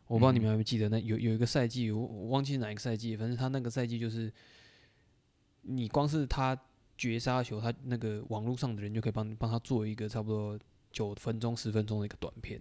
[0.08, 4.32] 我不知道你们还没记得那有有一个赛季，我我忘记哪一个赛季，反正他那个赛季就是
[5.62, 6.56] 你光是他
[6.98, 10.60] 绝杀球，他那个网络上的人就可以帮帮他做一个差不多。
[10.96, 12.58] 九分钟、十分钟的一个短片，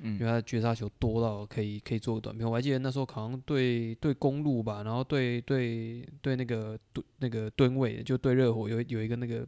[0.00, 2.46] 嗯，因为他绝杀球多到可以可以做个短片。
[2.46, 9.46] 我还记得那时候好像对对公路吧，然后对对对那个对那个吨位就对热火有有一个那个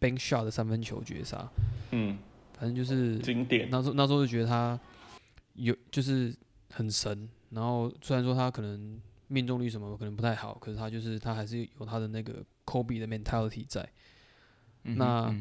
[0.00, 1.50] bank shot 的三分球绝杀，
[1.90, 2.16] 嗯，
[2.52, 3.68] 反正就是经典。
[3.68, 4.78] 那时候那时候就觉得他
[5.54, 6.32] 有就是
[6.70, 13.88] 很神，然后虽然说他可能命中率什么可能不太好，可是他就是他还是有他的那个 Kobe 的 mentality 在，
[14.84, 15.34] 那。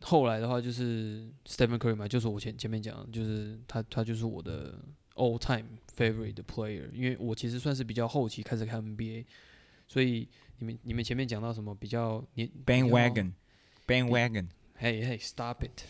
[0.00, 4.78] 后来的话就是 Stephen Curry 嘛，就是我前前面讲，就是他他就是我的
[5.14, 9.24] all time favorite player，因为我其实算是比较后期开始看 NBA，
[9.88, 15.82] 所以你们你们前面讲到什么比较你 bandwagon，bandwagon，嘿嘿，stop it，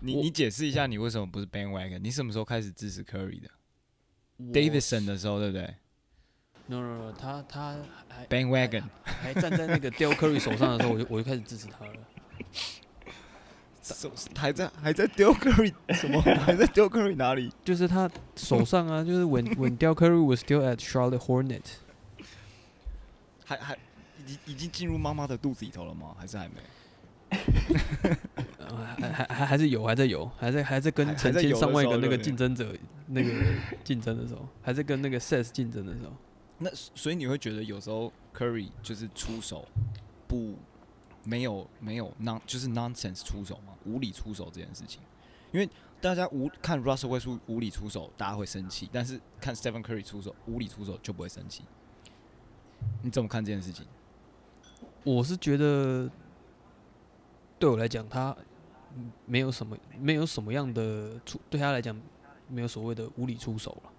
[0.00, 1.98] 你你解释一下你为什么不是 bandwagon？
[1.98, 3.48] 你什么时候开始支持 Curry 的
[4.52, 5.76] ？Davidson 的时候对不对
[6.66, 7.76] ？No no no，他他
[8.08, 11.92] 还 Bandwagon 还站在那个 Del Curry 手上的时候，我就我就开始支持他了。
[13.82, 16.22] 手还在还在 Del Curry 什么？
[16.46, 17.52] 还在 Del Curry 哪里？
[17.64, 21.62] 就是他手上啊，就是 when when Del Curry was still at Charlotte Hornet，
[23.44, 23.74] 还还
[24.18, 26.14] 已经已经进入妈妈的肚子里头了吗？
[26.18, 26.54] 还是还没？
[28.58, 32.72] 呃还还还还是有，还在有，还在还在跟还成千上万个那个竞争者
[33.08, 33.30] 那个
[33.82, 36.12] 竞争的时候，还在跟那个 Seth 竞争的时候，
[36.62, 39.66] 那所以你会觉得有时候 Curry 就是出手
[40.28, 40.54] 不
[41.24, 45.00] 没有没有 non 就是 nonsense 出手嘛，无理出手这件事情，
[45.52, 45.68] 因为
[46.00, 51.64] 大家无看 Russell 会出无理出手，大家会生气，但是看 Stephen Curry 出手无理出手就不会生气。
[53.02, 53.86] 你怎么看这件事情？
[55.04, 56.10] 我是觉得
[57.58, 58.36] 对我来讲，他
[59.26, 62.00] 没有什么没有什么样的出，对他来讲
[62.48, 63.91] 没有所谓的无理出手了。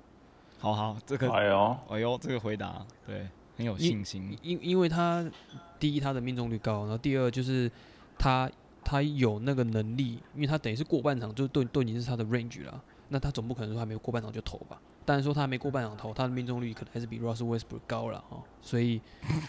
[0.63, 4.37] 好好，这个哎呦，哎呦，这个回答对很有信心。
[4.41, 5.29] 因因为他
[5.77, 7.69] 第一他的命中率高，然后第二就是
[8.17, 8.49] 他
[8.81, 14.79] 他有那个能力，因为他等于是过半场就都都已经是他的 range 了，那他总不可能说还没有过半场就投吧？
[15.03, 19.01] 当然说他还没过半场投，他的命中率可能还是比 Russell Westbrook 高了哈，所以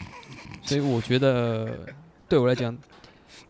[0.65, 1.95] 所以我觉得
[2.29, 2.77] 对我来讲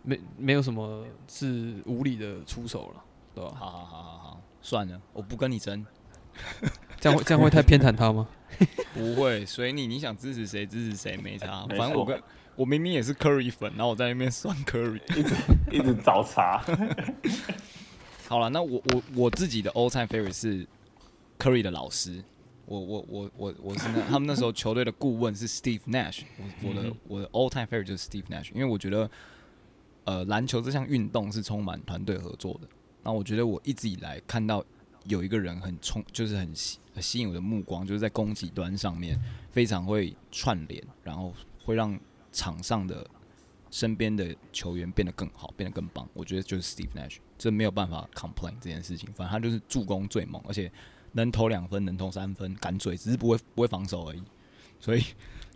[0.03, 3.03] 没没有什么是无理的出手了，
[3.35, 3.55] 对吧？
[3.59, 5.87] 好好好好好，算了，我不跟你争，
[7.05, 8.27] 这样会这样会太偏袒他吗？
[8.95, 12.23] 不会随你，你想支持谁支持谁没差，没反正我错跟
[12.57, 15.01] 我明明也是 Curry 粉，然后我在那边算 Curry。
[15.71, 16.65] 一直找茬。
[18.27, 20.67] 好了，那我我我自己的 all time favorite 是
[21.39, 22.25] Curry 的老师，
[22.65, 26.23] 我我我我我是那他们那时候球队的顾问是 Steve Nash，
[26.63, 29.11] 我我的我的 all time favorite 就是 Steve Nash，因为我觉得
[30.05, 32.69] 呃篮球这项运动是充满团队合作的，
[33.03, 34.65] 那我觉得我一直以来看到
[35.05, 39.19] 有一个人很冲，就是很吸很吸引我的目光，就是在攻击端上面
[39.51, 41.33] 非常会串联，然后
[41.65, 41.99] 会让
[42.33, 43.07] 场上的
[43.71, 46.09] 身边的球员变得更好，变得更棒。
[46.15, 49.09] 我觉得就是 Steve Nash，这没有办法 complain 这件事情。
[49.13, 50.71] 反正他就是助攻最猛，而且
[51.13, 54.23] 能投两分，能投三分，敢嘴，只是不会不会防守而已。
[54.81, 55.03] 所以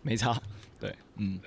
[0.03, 0.41] 没差。
[0.81, 1.41] 对，嗯，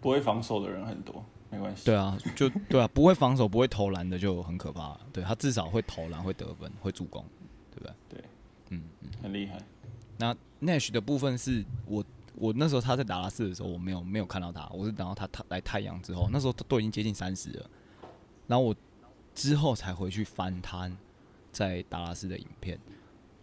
[0.00, 1.84] 不会防守的人很多，没关系。
[1.84, 4.98] 对啊，就对啊，不会防守，不会投篮的就很可怕。
[5.12, 7.24] 对他至少会投篮，会得分，会助攻，
[7.70, 7.94] 对不对？
[8.08, 8.24] 对，
[8.70, 9.08] 嗯嗯。
[9.22, 9.60] 很厉害。
[10.18, 17.70] 那 Nash 的部分是我我那时候他在达拉斯的时候，我没有没有看到他，我是等到他他来太阳之后，那时候他都已经接近三十了，
[18.46, 18.74] 然后我
[19.34, 20.90] 之后才回去翻他
[21.52, 22.78] 在达拉斯的影片，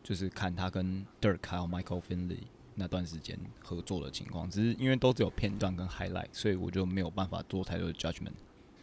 [0.04, 2.44] 就是看他跟 Dirk 还有 Michael Finley
[2.76, 8.34] 那段时间合作的情况，只是因为都只有片段跟 highlight，所以我就没有办法做太多的 judgment。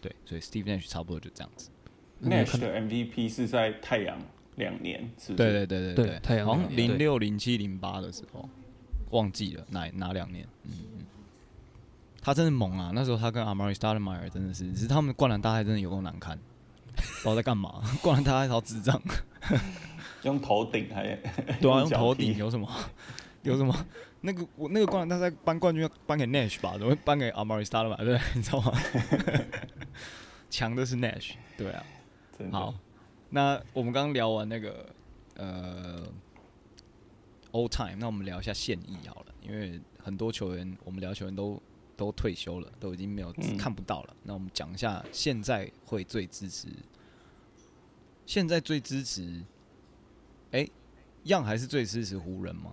[0.01, 1.71] 对，所以 Steve Nash 差不多就这样子。
[2.23, 4.19] Nash 的 MVP 是在太阳
[4.57, 5.49] 两年，是不是？
[5.49, 8.49] 对对对对对太阳好像零六、零七、零八的时候，
[9.11, 10.47] 忘记了哪哪两年。
[10.65, 11.07] 嗯嗯，
[12.21, 12.93] 他真的猛啊！
[12.95, 16.39] 那时候他跟 Amari Stoudemire 真的是，只是他们的灌篮大赛真的有够难看，
[16.95, 17.83] 不知道在干嘛。
[18.01, 19.01] 灌篮大赛超智障，
[20.23, 21.17] 用头顶还
[21.61, 22.69] 对啊，用头顶有什么？
[23.43, 23.87] 有什么？
[24.25, 26.73] 那个我那个灌篮大赛颁冠军要颁给 Nash 吧？
[26.75, 28.05] 怎么会颁给 Amari Stoudemire？
[28.05, 28.73] 对， 你知道吗？
[30.49, 31.85] 强的是 Nash，对啊。
[32.51, 32.75] 好，
[33.31, 34.87] 那我们刚刚聊完那个
[35.37, 36.03] 呃
[37.53, 41.61] old time，那我们聊一下现役好了，因为很多球员，我们聊球员都
[41.97, 44.17] 都退休了，都已经没有、嗯看不到了。
[44.25, 46.69] 那我们讲一下现在会最支持，
[48.27, 49.43] 现在最支持，
[50.51, 50.69] 哎、
[51.25, 52.73] 样还是最支持湖人吗？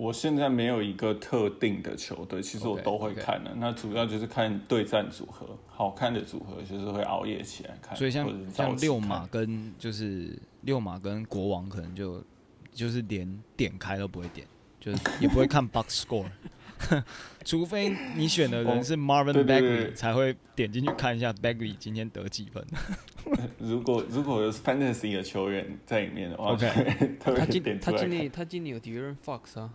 [0.00, 3.52] 我现在没有一个特定的球队，其实我都会看的。
[3.56, 7.94] 那主要就是看对战组合，好看的组合就是会熬夜起来看。
[7.94, 12.24] 所以像像六马跟就是六马跟国王可能就
[12.72, 14.46] 就是连点开都不会点，
[14.80, 16.24] 就是也不会看 box score，
[17.44, 22.66] 除非你选的人是 Marvin 对对 Bagley 对才会点进去看一下 Bagley 今天得几分。
[23.58, 26.66] 如果如果有 fantasy 的球员在里面的话 OK
[27.20, 29.70] 他别今他今他今年有 d a r o n Fox 啊，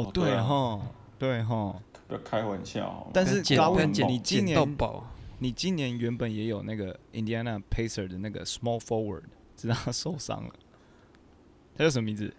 [0.00, 0.82] 哦，对啊哈，
[1.18, 1.80] 对哈。
[2.08, 3.38] 不要开玩笑好吗，但是
[4.06, 5.04] 你今年宝，
[5.40, 9.22] 你今年原本也有那个 Indiana Pacer 的那个 small forward，
[9.56, 10.54] 知道他受伤了，
[11.76, 12.32] 他叫什么名字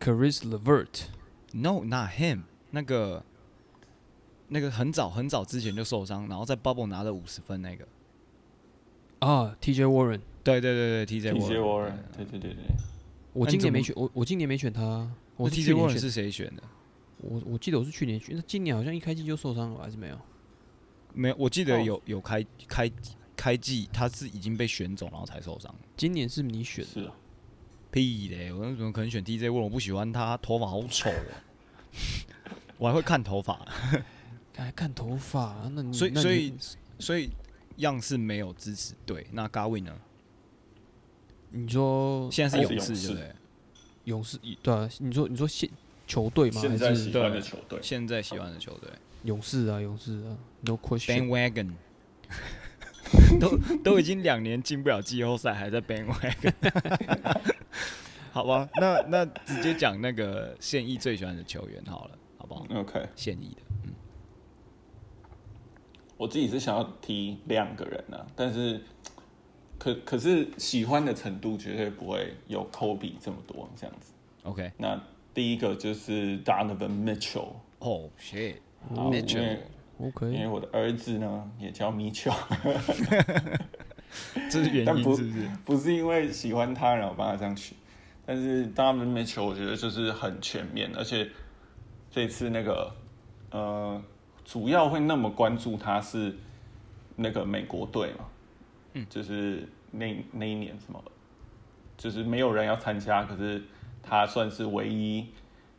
[0.00, 2.42] ？Caris LeVert，No, not him。
[2.72, 3.24] 那个
[4.48, 7.86] 那个很早很早之前就受伤，然后在 Bubble 拿了五十分那个。
[9.20, 11.92] 啊，TJ Warren，对对对对，TJ TJ Warren。
[12.16, 12.64] 对对对对，
[13.32, 14.82] 我那你怎么今年没选，我我今年没选他，
[15.36, 16.62] 我那是 TJ 年 Warren 选是谁选的？
[17.24, 20.18] 我我记得我是去年去，那今年好像一开季就受伤了，还是没有？
[21.14, 22.90] 没有，我记得哦有有开开
[23.36, 25.74] 开季，他是已经被选走，然后才受伤。
[25.96, 27.14] 今年是你选的，是啊，
[27.90, 28.52] 屁嘞！
[28.52, 29.52] 我怎么可能选 TJ Warren？
[29.52, 31.14] 我不喜欢他，头发好丑哦。
[32.78, 33.64] 我还会看头发，
[34.56, 36.54] 还看头发，那你所以所以
[36.98, 37.30] 所以
[37.76, 39.26] 样式没有支持对。
[39.32, 39.96] 那 Gawin 呢？
[41.50, 43.34] 你说现在是勇士，对不对？
[44.04, 45.70] 勇士对啊，你说你说现
[46.06, 46.60] 球队吗？
[46.60, 48.90] 还是现在喜欢的球队，现在喜欢的球队
[49.24, 51.28] 勇士啊，勇士啊，No question。
[51.28, 51.72] bandwagon，
[53.40, 56.52] 都都已经两年进不了季后赛，还在 bandwagon。
[58.32, 63.94] 好吧，那那直接讲那个现役最喜欢的球员好了，好不好？OK，现役的，嗯
[66.16, 68.80] 我自己是想要提两个人啊，但是
[69.78, 74.12] 可可是喜欢的程度绝对不会有 Kobe 这么多这样子。
[74.42, 75.00] OK，那
[75.34, 77.48] 第一个就是 Donovan Mitchell，
[77.80, 78.54] 哦、shit，
[78.94, 82.32] 好因为 Mitchell，因为我的儿子呢也叫 Mitchell，
[84.48, 85.48] 这是原但不因是不是？
[85.64, 87.74] 不是因为喜欢他然后帮他这样取，
[88.24, 91.28] 但是 Donovan Mitchell 我觉得就是很全面，而且
[92.10, 92.94] 这次那个
[93.50, 94.00] 呃
[94.44, 96.36] 主要会那么关注他是
[97.16, 98.24] 那个美国队嘛，
[98.92, 101.02] 嗯，就是那那一年什么，
[101.96, 103.62] 就是没有人要参加，可是
[104.06, 105.26] 他算是唯一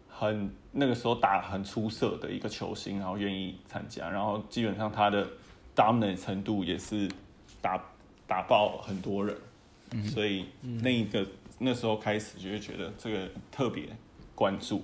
[0.09, 5.27] 很那个时候打很出色的一个球星，然后愿意参加，然后基本上他的
[5.75, 7.09] dominant 程度也是
[7.61, 7.81] 打
[8.27, 9.38] 打爆很多人，
[10.05, 11.25] 所以那一个
[11.59, 13.88] 那时候开始就会觉得这个特别
[14.33, 14.83] 关注，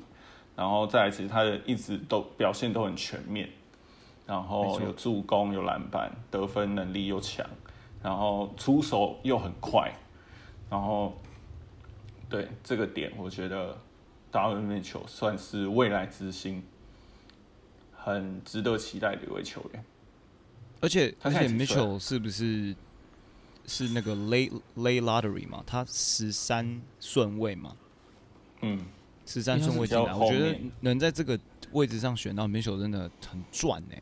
[0.56, 3.50] 然后再来其实他的一直都表现都很全面，
[4.26, 7.46] 然后有助攻有篮板，得分能力又强，
[8.04, 9.92] 然后出手又很快，
[10.70, 11.14] 然后
[12.32, 13.78] 对这个点我觉得
[14.32, 16.64] 达文内球算是未来之星，
[17.94, 19.84] 很值得期待的一位球员。
[20.80, 22.76] 而且他而且 Mitchell 是不是
[23.68, 25.64] 是那个 late late lottery 嘛？
[25.68, 27.76] 他十三顺位嘛，
[28.62, 28.84] 嗯，
[29.26, 31.40] 十三顺位进来，我觉得能在这个
[31.74, 34.02] 位置上选到 Mitchell 真的很赚哎、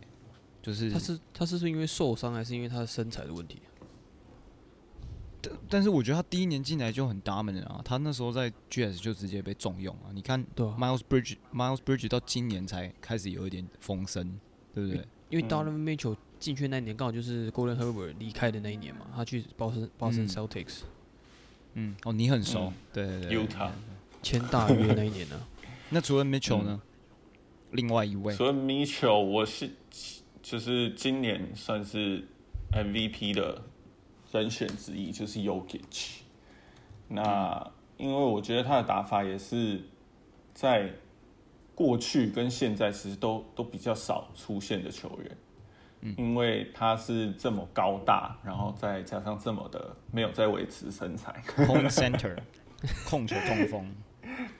[0.61, 3.59] 就是他是他是不是因为受伤，还是因为他的身材的问题？
[5.69, 10.11] 但是我觉得他第一年进来就很 dominant 啊，他那时候在 GS 就直接被重用啊。
[10.13, 14.39] 你看对啊 Miles Bridge Miles Bridge 到今年才开始有一点风声，
[14.73, 15.05] 对不对？
[15.29, 20.79] 因为嗯 Donovan Mitchell 进去那一年刚好就是 Golden Herbert 离开的那一年嘛，他去 Boston Boston Celtics
[21.75, 23.37] 嗯，哦，你很熟，嗯对对对。
[23.37, 23.69] Utah
[24.21, 25.39] 签大约那一年呢。
[25.89, 26.81] 那除了 Mitchell 呢？
[27.71, 29.69] 另外一位除了 Mitchell，我是
[30.41, 32.27] 就是今年算是
[32.71, 33.61] MVP 的
[34.31, 36.19] 人选之一，就是 Yogic。
[37.07, 39.81] 那因为我觉得他的打法也是
[40.53, 40.91] 在
[41.73, 52.37] 过去跟现在其实都都比较少出现的球员，因为他是这么高大，然后再加上这么的没有在维持身材，Home Center
[53.05, 53.95] 控球中锋，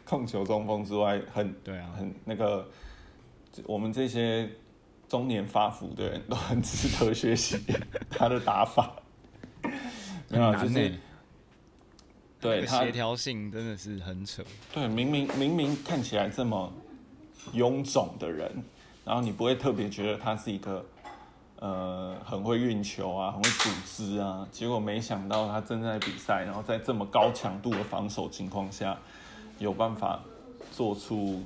[0.03, 2.67] 控球中锋之外，很对啊，很那个，
[3.65, 4.49] 我们这些
[5.07, 7.57] 中年发福的人都很值得学习
[8.09, 8.95] 他的打法。
[10.29, 10.99] 没有啊，就很难呢、是
[12.39, 14.43] 对他协调性真的是很扯。
[14.73, 16.71] 对明明明明看起来这么
[17.53, 18.63] 臃肿的人，
[19.03, 20.85] 然后你不会特别觉得他是一个
[21.59, 28.97] 呃很会运球啊，很会组织啊，结果没想到他正在比赛，然后在这么高强度的防守情况下，
[29.57, 30.21] 有办法
[30.71, 31.43] 做出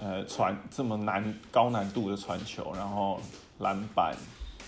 [0.00, 3.20] 呃传这么难高难度的传球，然后
[3.58, 4.16] 篮板、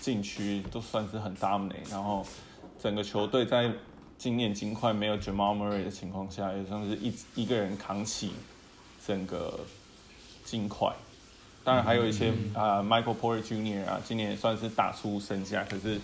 [0.01, 2.25] 禁区都算是很 dominate，然后
[2.83, 3.71] 整个球队在
[4.17, 8.33] 今年金块没有 Jamal Murray 的情况下，也算是一一个人扛起
[9.07, 9.61] 整个
[10.45, 10.93] 金块。
[11.63, 13.85] 当然还有一些啊、Michael Porter Jr.
[13.85, 16.01] 啊，今年也算是打出身价，可是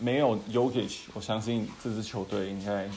[0.00, 2.88] 没有 Yogic，我相信这支球队应该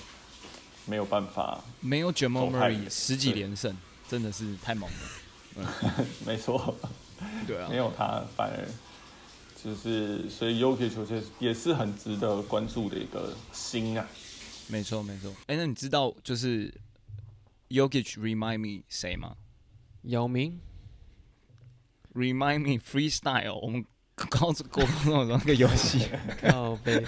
[0.86, 1.62] 没有办法。
[1.82, 3.76] 没有 Jamal Murray 远十几连胜，
[4.08, 5.74] 真的是太猛了。
[6.26, 6.76] 没错，
[7.46, 8.66] 对啊没，有他反而
[9.64, 14.08] 就是，所以 Yogic 球队也是很值得关注的一个星啊。
[14.68, 15.34] 没错没错。
[15.48, 16.72] 哎、那你知道就是
[17.70, 19.36] Yogic remind me 谁吗
[20.04, 20.60] 姚明
[22.14, 23.84] ？Remind me freestyle，我们
[24.16, 26.08] 高中高中有那个游戏，
[26.50, 27.06] 靠背，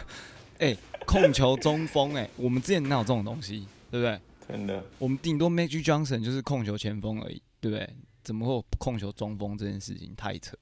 [0.57, 4.19] 哎、控球中锋，哎，我们之前哪有这种东西，对不对？
[4.47, 7.87] 真的，我们顶多 Magic Johnson 就是控球前锋而已，对不对？
[8.23, 10.13] 怎么会有控球中锋这件事情？
[10.15, 10.57] 太扯。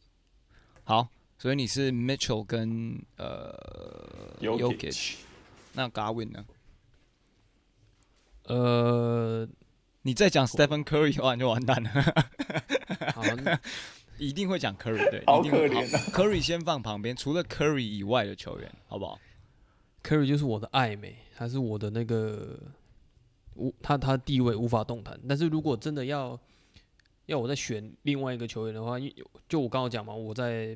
[0.84, 1.08] 好，
[1.38, 3.54] 所以你是 Mitchell 跟呃
[4.40, 5.18] y o k i c
[5.74, 6.46] 那 Garwin 呢？
[8.46, 9.48] 呃，
[10.02, 11.90] 你再讲 Stephen Curry 的话，你就完蛋了，
[13.14, 13.60] 好，那
[14.18, 19.20] 一定会讲 Curry，对，好一定会可怜啊 Curry 先放旁边，除了 Curry 以外的球员，好不好
[20.04, 22.58] ？Curry 就是我的爱美，他是我的那个
[23.56, 25.20] 无他他地位无法动弹。
[25.28, 26.40] 但是如果真的要
[27.28, 29.16] 要我再选另外一个球员的话，因为
[29.48, 30.76] 就我刚刚讲嘛，我在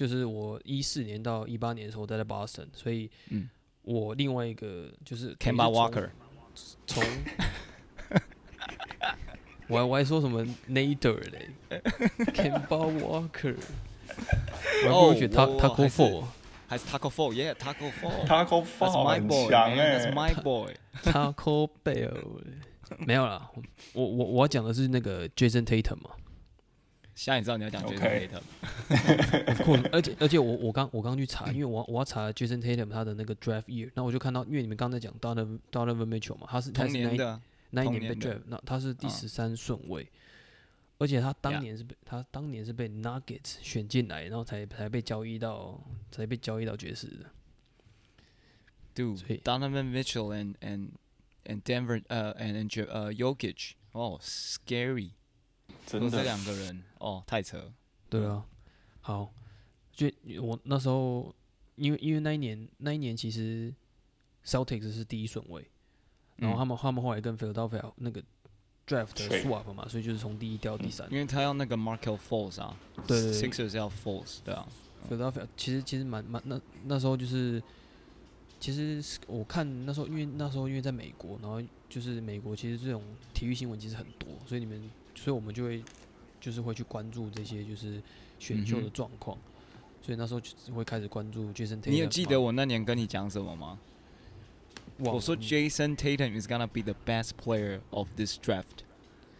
[0.00, 3.50] 就是我一四年到一八年的时候我待在 Boston，所以嗯
[3.82, 5.74] 我另外一个就是 Kemba 等于
[6.54, 7.04] 是从 Walker，从，
[9.68, 11.50] 我还我还说什么 Nader 嘞
[12.32, 13.56] ，Kemba Walker，
[14.84, 16.24] 然后我选哦 Ta 我 Taco Fall。
[16.66, 17.54] 还是 Taco Fall。
[17.58, 19.80] Taco That's Fall my 很 boy, 强 man.
[19.80, 20.74] 哎 That's my boy.
[21.02, 22.40] Taco Bell，
[23.00, 23.50] 没有啦，
[23.92, 26.12] 我我我要讲的是那个 Jason Tatum 嘛
[27.14, 28.40] 现在你知道你要讲 Jason Tatum，
[28.90, 40.08] ，Of course，而且而且我我刚我刚去查，因为我我要查 Jason Tatum 他的那个 draft year，那我就看到，因为你们刚才讲 Donovan Donovan Mitchell 嘛，他是他是那一，那一年被 draft，那他是第嗯十三顺位，
[40.98, 45.80] 而且他当年是被他当年是被 Nuggets 选进来，然后才才被交易到
[46.10, 47.30] 才被交易到爵士的。
[48.96, 49.42] 所以 dude.
[49.42, 50.90] Donovan Mitchell and and
[51.44, 55.12] and Denver 呃 and and 呃 Jokic，哦，scary，
[55.86, 57.72] 真的都这两个人，哦，太扯。
[58.10, 58.44] 对啊，
[59.10, 59.32] 好，
[59.92, 60.06] 就
[60.40, 61.34] 我那时候，
[61.74, 63.74] 因为因为那一年那一年其实
[64.44, 65.68] Celtics 是第一顺位，
[66.36, 66.58] 然后嗯。
[66.58, 68.22] 他们、他们后来跟 Philadelphia 那个
[68.86, 71.10] draft swap 嘛，所以就是从第一掉到第三。
[71.10, 74.68] 因为他要那个 Markel Falls 啊，对，Sixers 要 Falls，对啊
[75.08, 77.60] ，Philadelphia 其实其实蛮蛮那那时候就是，
[78.60, 83.02] 其实我看那时候因为那时候因为在美国，然后就是美国其实这种
[83.34, 85.82] 体育新闻其实很多，所以你们所以我们就会
[86.40, 88.02] 就是会去关注这些就是
[88.39, 89.37] 选秀的嗯哼状况，
[90.01, 91.89] 所以那时候就会开始关注 Jason Tatum。
[91.89, 93.79] 你有记得我那年跟你讲什么吗？
[94.99, 98.83] 忘我说了 Jason Tatum is gonna be the best player of this draft，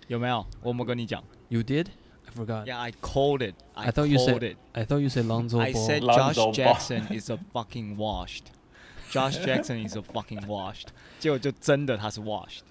[0.08, 0.45] 有没有？
[0.62, 1.88] 我有没有跟你讲 You did?
[2.26, 2.66] I forgot.
[2.66, 3.56] ？Yeah, I called it.
[3.74, 4.58] I, I thought you said- called it.
[4.74, 5.88] I thought you said Lonzo I Ball.
[5.88, 6.53] said Lonzo Josh Ball.
[6.53, 8.51] Jackson is a fucking washed.
[9.12, 10.88] Josh Jackson is a fucking washed.
[11.20, 12.62] 结果就真的他是 washed。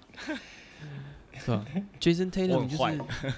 [1.33, 1.65] 是吧？
[1.99, 3.33] Jason 我 Tatum 很就坏是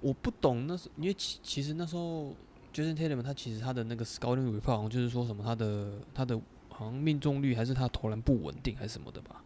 [0.00, 2.34] 我不懂那时，因为其其实那时候
[2.72, 9.42] Jason Tatum 他其实他的那个 scouting report 好像就是说什么他的他的好像命中率还是他投篮不稳定还是什么的吧，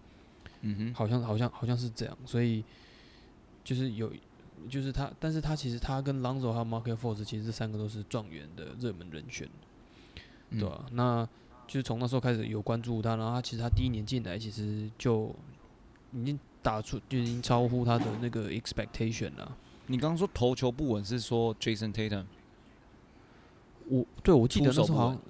[0.61, 2.63] 嗯哼，好像好像好像是这样，所以
[3.65, 4.13] 就是有
[4.69, 9.49] 就是他，但是他其实他跟 Lonzo 还有 Markel Fultz 其实这三个都是状元的热门人选。
[10.51, 11.27] 嗯对啊，那
[11.67, 15.35] 就是从那时候开始有关注他，然后他其实他第一年进来，其实就
[16.13, 19.57] 已经打出就已经超乎他的那个 expectation 了。
[19.93, 22.25] 你刚刚说投球不稳是说 Jason Tatum？
[23.89, 25.21] 我对我记得那时候好像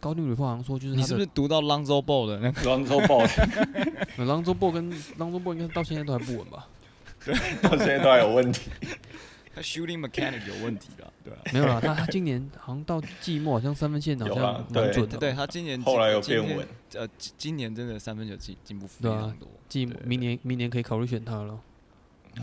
[0.00, 6.66] 高定 report 好像说就是你是不是读到 Lonzo Ball 的那个？Lonzo Ball？Lonzo Ball 跟 Lonzo Ball 应该到现在都还不稳吧？
[7.24, 8.70] 对到现在都还有问题。
[9.54, 11.38] 他 shooting mechanic 有问题了，对啊。
[11.52, 19.48] 没有啦，他他今年好像到季末好像三分线好像蛮对准的哦，对他今年后来有变稳，呃，今今年真的三分球进进步非对啊常多。
[19.68, 21.58] 季对明年明年可以考虑选他了，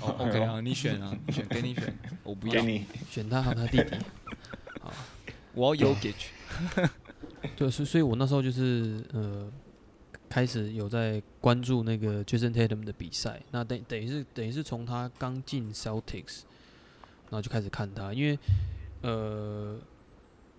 [0.01, 3.97] 哦，OK 啊，你选啊，你 选给你选，我不要，给你选他和他弟弟。
[4.81, 4.93] 好
[5.53, 5.95] 我要。
[7.55, 9.51] 对，所以所以我那时候就是呃，
[10.27, 13.39] 开始有在关注那个 Jason Tatum 的比赛。
[13.51, 16.41] 那等等于是等于是从他刚进 Celtics，
[17.29, 18.37] 然后就开始看他，因为
[19.01, 19.77] 呃，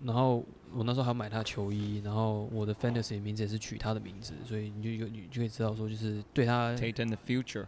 [0.03, 7.65] 然后我那时候还买他球衣，然后我的 Fantasy 名字也是取他的名字，所以你就有你就可以知道说，就是对他 Tatum the future，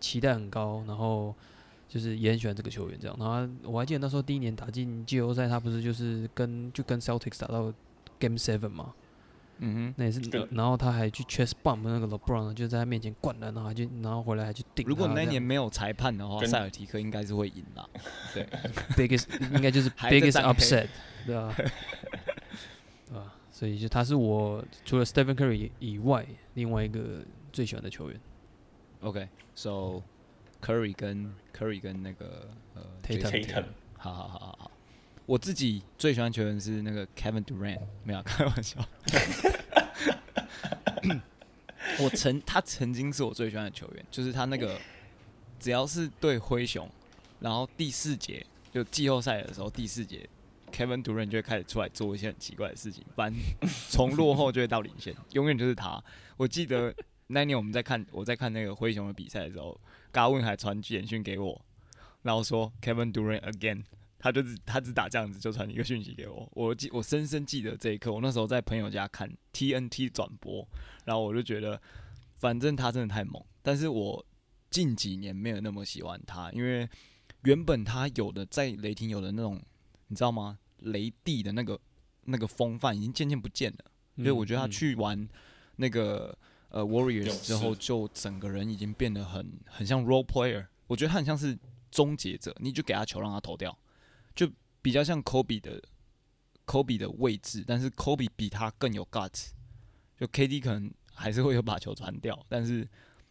[0.00, 1.34] 期待很高，然后
[1.88, 3.16] 就是也很喜欢这个球员这样。
[3.18, 7.72] 然后我还记得那时候第一年打进季后赛，他不是就是跟就跟 Celtics 打到
[8.18, 8.94] Game Seven 嘛，
[9.58, 10.20] 嗯哼那也是，
[10.52, 17.88] 然后他还去 chest bump 那个 LeBron，就在他面前灌篮，然后还去，然后回来还去顶，如果那年没有裁判的话，塞尔提克应该是会赢啦。
[18.32, 18.46] 对，
[18.96, 20.86] biggest 应该就是 biggest upset，
[21.26, 21.64] 对吧、对
[23.14, 23.34] 吧？
[23.50, 27.22] 所以就他是我除了 Stephen Curry 以外另外一个
[27.52, 28.18] 最喜欢的球员。
[29.00, 30.02] OK，so
[30.60, 33.64] Curry 跟 Curry 跟那个呃 Tatum
[33.96, 34.70] 好好好好好。
[35.26, 38.78] 我自己最喜欢球员是那个 Kevin Durant，没有开玩笑。
[42.00, 44.78] 我曾他曾经是我最喜欢的球员，就是他那个
[45.58, 46.88] 只要是对灰熊，
[47.40, 50.28] 然后第四节就季后赛的时候第四节
[50.72, 53.40] ，Kevin Durant 就会开始出来做一些很奇怪的事情，反正
[53.88, 56.02] 从落后就会到领先，永远就是他。
[56.36, 56.94] 我记得
[57.30, 61.64] 那年我们在看我在看那个灰熊的比赛的时候，高文还传简讯给我，
[62.22, 63.84] 然后说 Kevin Durant again。
[64.22, 68.12] 他就是他只打这样子就传一个讯息给我，我记我深深记得这一刻。
[68.12, 70.68] 我那时候在朋友家看 TNT 转播，
[71.06, 71.80] 然后我就觉得，
[72.36, 73.42] 反正他真的太猛。
[73.62, 74.22] 但是我
[74.68, 76.86] 近几年没有那么喜欢他，因为
[77.44, 79.58] 原本他有的在雷霆有的那种，
[80.08, 80.58] 你知道吗？
[80.80, 81.80] 雷帝的那个
[82.24, 83.90] 那个风范已经渐渐不见了。
[84.16, 85.26] 因为我觉得他嗯去玩
[85.76, 86.36] 那个
[86.70, 90.66] 呃 Warriors 之后，就整个人已经变得很很像 role player。
[90.86, 91.56] 我觉得他很像是
[91.90, 93.76] 终结者，你就给他球让他投掉，
[94.34, 94.50] 就
[94.82, 95.82] 比较像 Kobe 的
[96.66, 99.50] Kobe 的位置，但是 Kobe 比他更有 guts。
[100.18, 102.86] 就 KD 可能还是会有把球传掉，但是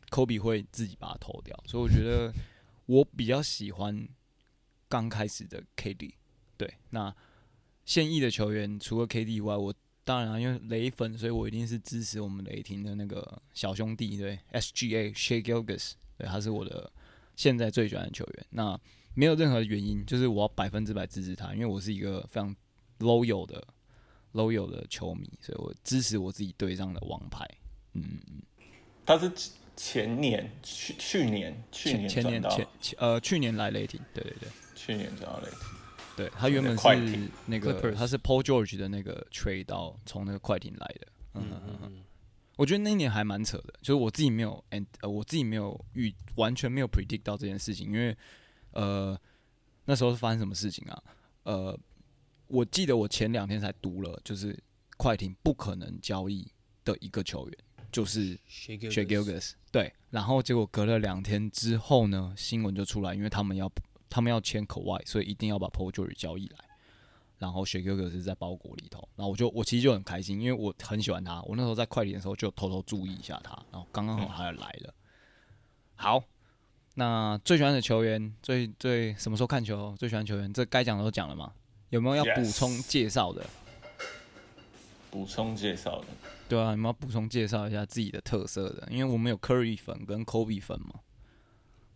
[0.09, 1.55] Kobe 会自己把它投掉。
[1.67, 2.33] 所以我觉得
[2.87, 4.07] 我比较喜欢
[4.87, 6.13] 刚开始的 KD。
[6.57, 7.15] 对，那
[7.85, 9.71] 现役的球员除了 KD 以外，我
[10.09, 16.91] 当然啊，因为雷粉，所以我一定是支持我们雷霆的那个小兄弟，对 SGA Shea Gilgis，对，他是我的
[17.35, 18.45] 现在最喜欢的球员。
[18.49, 18.75] 那
[19.13, 22.55] 没有任何原因，就是我要百分之百支持他，因为我是一个非常
[22.97, 23.63] loyal 的
[24.33, 27.47] loyal 的球迷，所以我支持我自己队上的王牌。
[27.93, 28.19] 嗯
[29.05, 29.31] 他是
[29.75, 34.49] 前年去去年去年前年前前呃去年来雷霆，对对对。
[34.73, 35.59] 去年转到雷霆，
[36.19, 42.03] 对他原本是那个他是 Paul George 的那个 trade 到从那个快艇来的，嗯嗯嗯
[42.57, 48.13] 我觉得那一年还蛮扯的，就是我自己没有 and 呃我自己没有预完全没有 predict 到这件事情，因为
[48.71, 49.17] 呃
[49.85, 51.03] 那时候是发生什么事情啊？
[51.43, 51.79] 呃，
[52.47, 54.61] 我记得我前两天才读了，就是
[54.97, 56.45] 快艇不可能交易
[56.83, 57.57] 的一个球员，
[57.93, 63.71] 就是，Shea Shea Gilgis，对，然后结果隔了两天之后呢，新闻就出来，因为他们要
[64.09, 66.57] 他们要签口外，所以一定要把 Paul George 交易来。
[67.37, 74.93] 然后 Shea Gilgis 是在包裹里头，然后我就我其实就很开心，因为我很喜欢他，我那时候在快艇的时候就偷偷注意一下他，然后刚刚好他也来了。
[75.95, 76.21] 好，
[76.95, 79.95] 那最喜欢的球员，最最什么时候看球？
[79.97, 81.53] 最喜欢球员，这该讲的都讲了吗？
[81.91, 83.45] 有没有要补充介绍的？
[85.09, 86.07] 补充介绍的，
[86.49, 88.85] 对啊，有没有要补充介绍一下自己的特色的？
[88.91, 90.99] 因为我们有 Curry 粉跟 Kobe 粉嘛。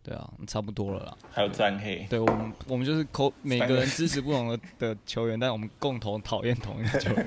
[0.04, 1.16] 对啊，差不多了啦。
[1.32, 7.26] 还有詹黑，对我们，我们就是口每个人支持不同的的球员，但我们共同讨厌同一个球员。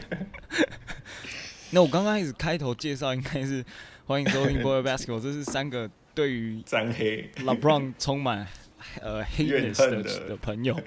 [1.71, 3.65] 那我刚刚开始开头介绍应该是
[4.05, 7.27] 欢迎收听 Boy Basketball，这是三个对于詹黑。
[7.37, 8.47] LeBron 充满
[9.01, 10.37] 呃 haters 的的。
[10.37, 10.79] 朋友。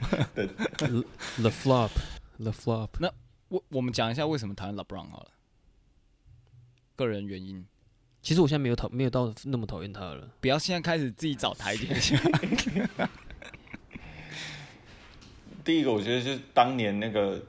[1.37, 1.91] The flop,
[2.39, 3.13] the flop，那
[3.49, 5.31] 我我们讲一下为什么讨厌 LeBron 好了，
[6.95, 7.67] 个人原因，
[8.23, 10.29] 其实我现在没有讨没有到那么讨厌他了。
[10.41, 12.19] 不要现在开始自己找台阶下。
[15.65, 17.41] 第一个我觉得就是当年那个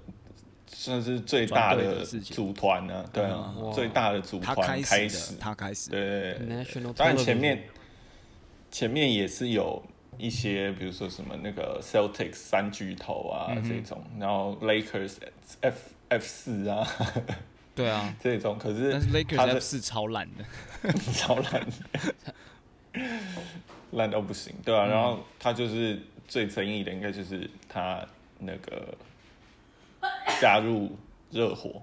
[0.67, 4.85] 算是最大的组团呢，对啊嗯，最大的组他团开始。
[4.89, 6.33] 开始，，他开始，对对。
[6.33, 7.63] 对对 National，当然前面
[8.69, 9.81] 前面也是有
[10.17, 15.15] 一些，比如说什么那个 Celtics 三巨头啊、这种，然后 Lakers
[15.61, 15.77] F
[16.09, 16.87] F 四啊
[17.81, 18.15] 对啊。
[18.21, 21.67] 这种，可是但是 Lakers 他的四超烂的， 超烂，
[23.91, 28.05] 烂到不行，对啊，然后他就是最争议的，应该就是他
[28.39, 28.95] 那个
[30.39, 30.95] 加入
[31.31, 31.81] 热火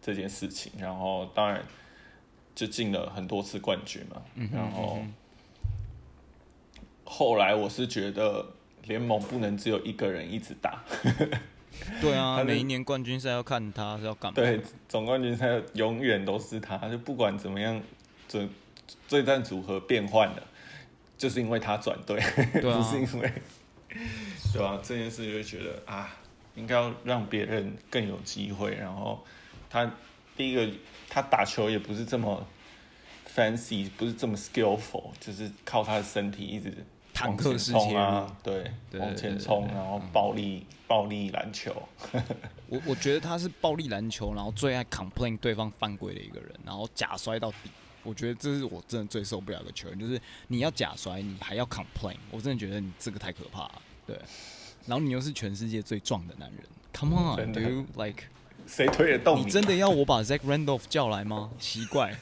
[0.00, 1.62] 这件事情，然后当然
[2.54, 4.22] 就进了很多次冠军嘛，
[4.52, 4.98] 然后
[7.04, 8.44] 后来我是觉得
[8.84, 10.82] 联盟不能只有一个人一直打，
[12.00, 14.34] 对啊，他每一年冠军赛要看他是要干嘛？
[14.34, 17.80] 对，总冠军赛永远都是他，就不管怎么样，
[18.26, 18.48] 这
[19.08, 20.42] 对战组合变换了，
[21.16, 22.20] 就是因为他转队，
[22.60, 23.32] 对啊不是因为，
[24.52, 26.14] 对啊、这件事就觉得啊，
[26.54, 28.74] 应该要让别人更有机会。
[28.74, 29.24] 然后
[29.70, 29.90] 他
[30.36, 30.68] 第一个，
[31.08, 32.46] 他打球也不是这么
[33.34, 36.72] fancy，不是这么 skillful，就是靠他的身体一直
[37.18, 41.74] 坦克式切啊，对，对往前冲，然后暴力暴力篮球，
[42.68, 47.70] 我我觉得他是暴力篮球，然后最爱 complain 对方犯规的一个人，然后假摔到底。
[48.04, 53.82] 我觉得这是我真的最受不了的球员，就是你要假摔，你还要 complain，我真的觉得你这个太可怕了。
[54.06, 54.16] 对，
[54.86, 56.62] 然后你又是全世界最壮的男人
[56.94, 57.60] ，Come on, 真的。
[57.60, 58.22] dude, like
[58.66, 61.50] 谁推得动你真的要我把 Zach Randolph 叫来吗？
[61.58, 62.14] 奇怪，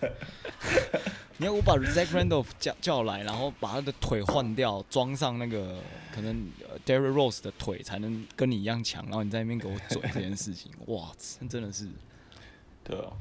[1.38, 5.78] 你要我把 Zach Randolph 叫叫来，然后把他的腿换掉，装上那个
[6.14, 11.88] 可能呃 Derrick Rose 的腿，才能跟你一样强，然后你在那边给我嘴这件事情， 哇，这真的是。
[12.82, 13.12] 对啊。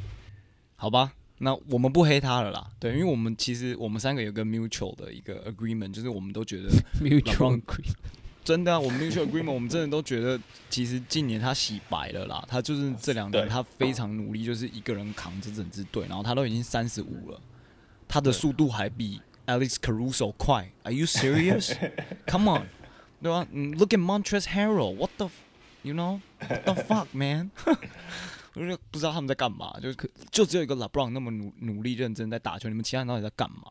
[0.77, 1.13] 好吧？
[1.39, 6.69] 那我们不黑他了啦，对，因为我们其实我们三个有个 mutual 的一个 agreement，就是我们都觉得
[7.03, 7.93] mutual agreement
[8.45, 10.39] 真的啊，我们 mutual agreement，我们真的都觉得，
[10.69, 17.41] 其实近年他洗白了啦，他就是这两年他非常努力，就是一个人扛着整支队，然后他都已经三十五了，
[18.07, 21.75] 他的速度还比 Alex Caruso 快，Are you serious?
[22.27, 22.67] Come on，
[23.21, 23.47] 对吧？
[23.51, 25.29] 嗯，Look at Montrezl Harrell，What the,
[25.83, 27.51] you know, What the fuck, man？
[28.55, 33.69] 我就不知道他们在干嘛，就可就只有一个 LeBron 那么努努力认真在打球，你们其他人到底在干嘛？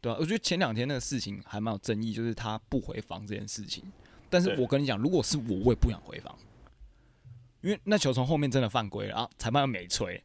[0.00, 3.82] 对吧、我觉得前两天那个事情还蛮有争议，就是他不回防这件事情。
[4.28, 6.36] 但是我跟你讲，如果是我，我也不想回防，
[7.62, 10.22] 因为那球从后面真的犯规了啊，裁判又没吹，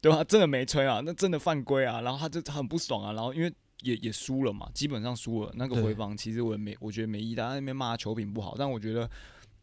[0.00, 0.24] 对吧？
[0.24, 9.08] 真的没吹啊，那真的犯规啊，然后他就很不爽啊，然后因为也也输了嘛，基本上输了，那个回防其实我也没，我觉得没意义，大家在那边骂他球品不好，但我觉得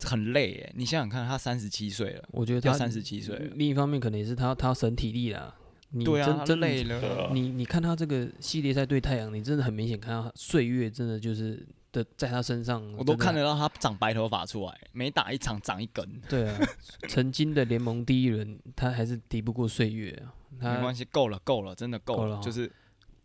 [0.03, 0.73] 很累耶。
[0.75, 5.55] 你想想看，他三十七岁了，我觉得他三十七岁另一方面可能也是他他要省体力啦。
[5.89, 7.25] 你对啊，他真真累了。
[7.25, 16.59] 啊你你看他这个系列赛对太阳，你真的很明显看到他岁月真的就是的在他身上，我都看得到他长白头发出来，每打一场长一根，对啊，
[17.07, 20.33] 曾经的联盟第一人，他还是敌不过岁月啊。
[20.59, 22.71] 他没关系，够了，够了，真的够了，了就是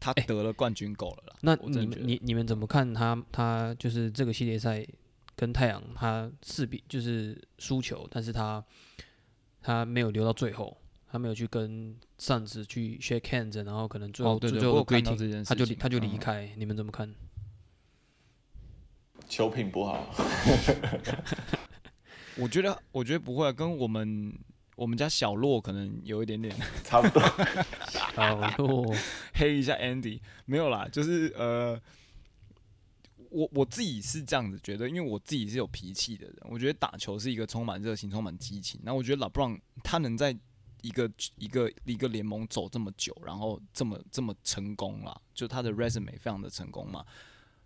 [0.00, 1.36] 他哎得了冠军够了啦。
[1.40, 3.20] 那你们你你们怎么看他？
[3.30, 4.86] 他就是这个系列赛
[5.36, 8.62] 跟太阳，他势必就是输球，但是他
[9.62, 10.76] 他没有留到最后，
[11.10, 16.52] 他没有去跟上司去 shake hands，然后可能最后、最后的我有看到 greeting，这件事他就他就离嗯开。
[16.56, 17.14] 你们怎么看？
[19.33, 20.14] 球品不好，
[22.37, 24.30] 我觉得，我觉得不会啊，跟我们
[24.76, 26.55] 我们家小洛可能有一点点
[26.85, 27.22] 差不多。
[27.89, 28.95] 小洛，
[29.33, 31.80] 黑一下 Andy，没有啦，就是呃，
[33.30, 38.78] 我我自己是这样子觉得，因为我自己是有脾气的人，我觉得打球是一个充满热情、充满激情。
[38.85, 40.37] 那我觉得 LeBron 他能在
[40.83, 47.03] 一个一个一个联盟走这么久，然后这么这么成功啦，就他的 resume 非常的成功嘛，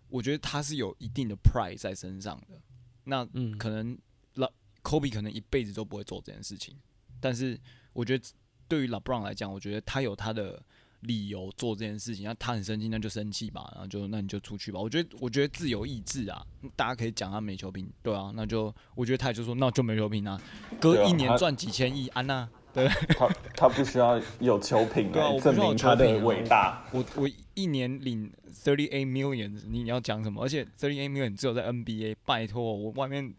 [0.09, 2.59] 我觉得他是有一定的 pride 在身上的。
[3.03, 3.97] 那嗯，可能
[4.35, 4.49] La
[4.83, 6.75] Kobe 可能一辈子都不会做这件事情，
[7.19, 7.59] 但是
[7.93, 8.23] 我觉得
[8.67, 10.61] 对于 LeBron 来讲，我觉得他有他的
[11.01, 12.25] 理由做这件事情。
[12.25, 14.79] 那他很生气，那就生气吧，然后就那你就出去吧。
[14.79, 16.45] 我觉得我觉得自由意志啊，
[16.75, 20.41] 大家可以讲他没球品，对啊，那就我觉得他也就说那就没球品啊，
[20.79, 22.49] 哥一年赚几千亿，安娜。
[23.17, 26.85] 他他不需要有球品来证明他的伟大。
[26.91, 28.31] 我我一年领
[28.63, 30.43] thirty eight million，你要讲什么？
[30.43, 33.33] 而且 thirty eight million 只有在 NBA，拜托我外面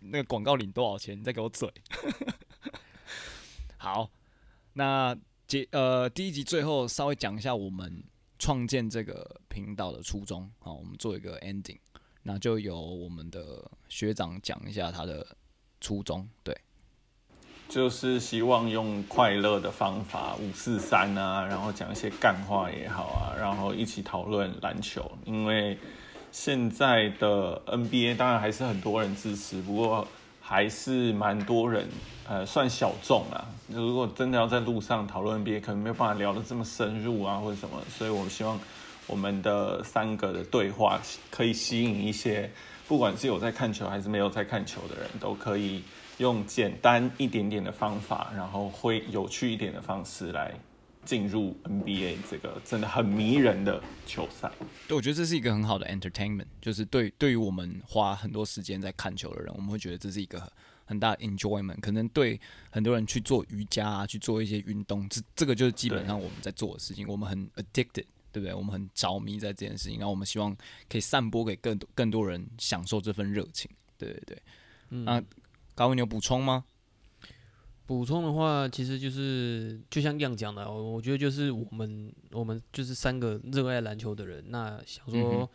[0.00, 1.18] 那个广告领多少钱？
[1.18, 1.72] 你再给我嘴。
[3.78, 4.10] 好，
[4.74, 5.16] 那
[5.46, 8.02] 节呃第一集最后稍微讲一下我们
[8.38, 10.50] 创建这个频道的初衷。
[10.58, 11.78] 好，我们做一个 ending，
[12.22, 15.36] 那就由我们的学长讲一下他的
[15.80, 16.28] 初衷。
[16.42, 16.56] 对，
[17.68, 25.10] 就是希望用快乐的方法，五四三啊，然后讲一些干话也好啊，然后一起讨论篮球。
[25.24, 25.76] 因为
[26.30, 30.06] 现在的 NBA 当然还是很多人支持，不过
[30.40, 31.88] 还是蛮多人，
[32.28, 33.44] 呃，算小众啊。
[33.68, 37.80] 如果真的要在路上讨论 NBA，可能没有办法聊得这么深入啊，或者什么。
[37.88, 38.60] 所以我希望
[39.06, 41.00] 我们的三个的对话
[41.30, 42.50] 可以吸引一些，
[42.86, 45.82] 不管是有在看球还是没有在看球的人，都可以
[46.18, 50.54] 用简单一点点的方法，然后会有趣一点的方式来
[51.04, 54.50] 进入 NBA 这个真的很迷人的球赛。
[54.88, 60.50] 对，我觉得这是一个很好的 entertainment，就是对对于我们花很多时间在看球的人，我们会觉得这是一个很
[60.86, 61.80] 很大的 enjoyment。
[61.80, 62.40] 可能对
[62.70, 68.54] 很多人去做瑜伽啊，去做一些运动，这这个就是基本上我们在做的事情，我们很 addicted，对不对？
[68.54, 70.56] 我们很着迷在这件事情，然后我们希望
[70.88, 73.70] 可以散播给更多更多人享受这份热情。
[73.98, 74.42] 对对对，
[74.90, 75.22] 嗯那
[75.74, 76.64] 高文你有补充吗？
[77.86, 85.50] 补充的话，其实就是就像样讲的，我我觉得就是我们我们就是三个热爱篮球的人，那想嗯说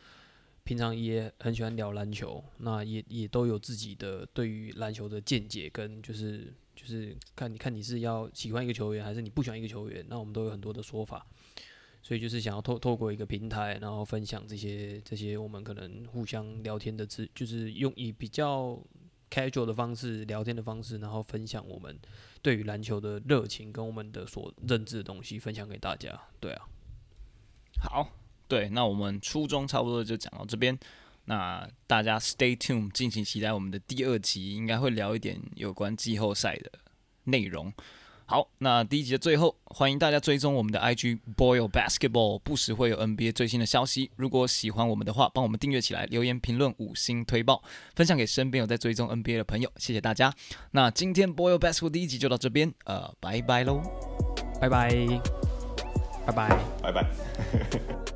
[0.63, 11.25] 平常也很喜欢聊篮球，那也也都有自己的对于篮球的见解，跟就是就是看你看你是要喜欢一个球员，还是你不喜欢一个球员，那我们都有很多的说法，
[12.03, 18.79] 所以就是想要透透过一个平台，然后分享这些这些我们可能互相聊天的资，就是用以比较
[19.29, 21.97] casual 的方式聊天的方式，然后分享我们
[22.41, 26.19] 对于篮球的热情跟我们的所认知的东西分享给大家。
[26.39, 26.67] 对啊，
[27.81, 28.09] 好，
[28.47, 30.77] 对，那我们初中差不多就讲到这边。
[31.25, 36.71] 那大家 stay tuned，敬请期待我们的第二集，应该会聊一点有关季后赛的
[37.25, 37.71] 内容。
[38.29, 44.11] 好，那第一集的最后，欢迎大家追踪我们的 IG Boyle Basketball，不时会有 NBA 最新的消息。
[44.17, 47.63] 如果喜欢我们的话，帮我们订阅起来，留言评论五星推爆，
[47.95, 50.31] 分享给身边有在追踪 NBA 的朋友，谢谢大家。
[50.69, 53.81] 那今天 Boyle Basketball 第一集就到这边，呃，拜拜喽。
[54.61, 54.89] 拜拜，
[56.27, 56.59] 拜拜。
[56.83, 58.08] 拜拜。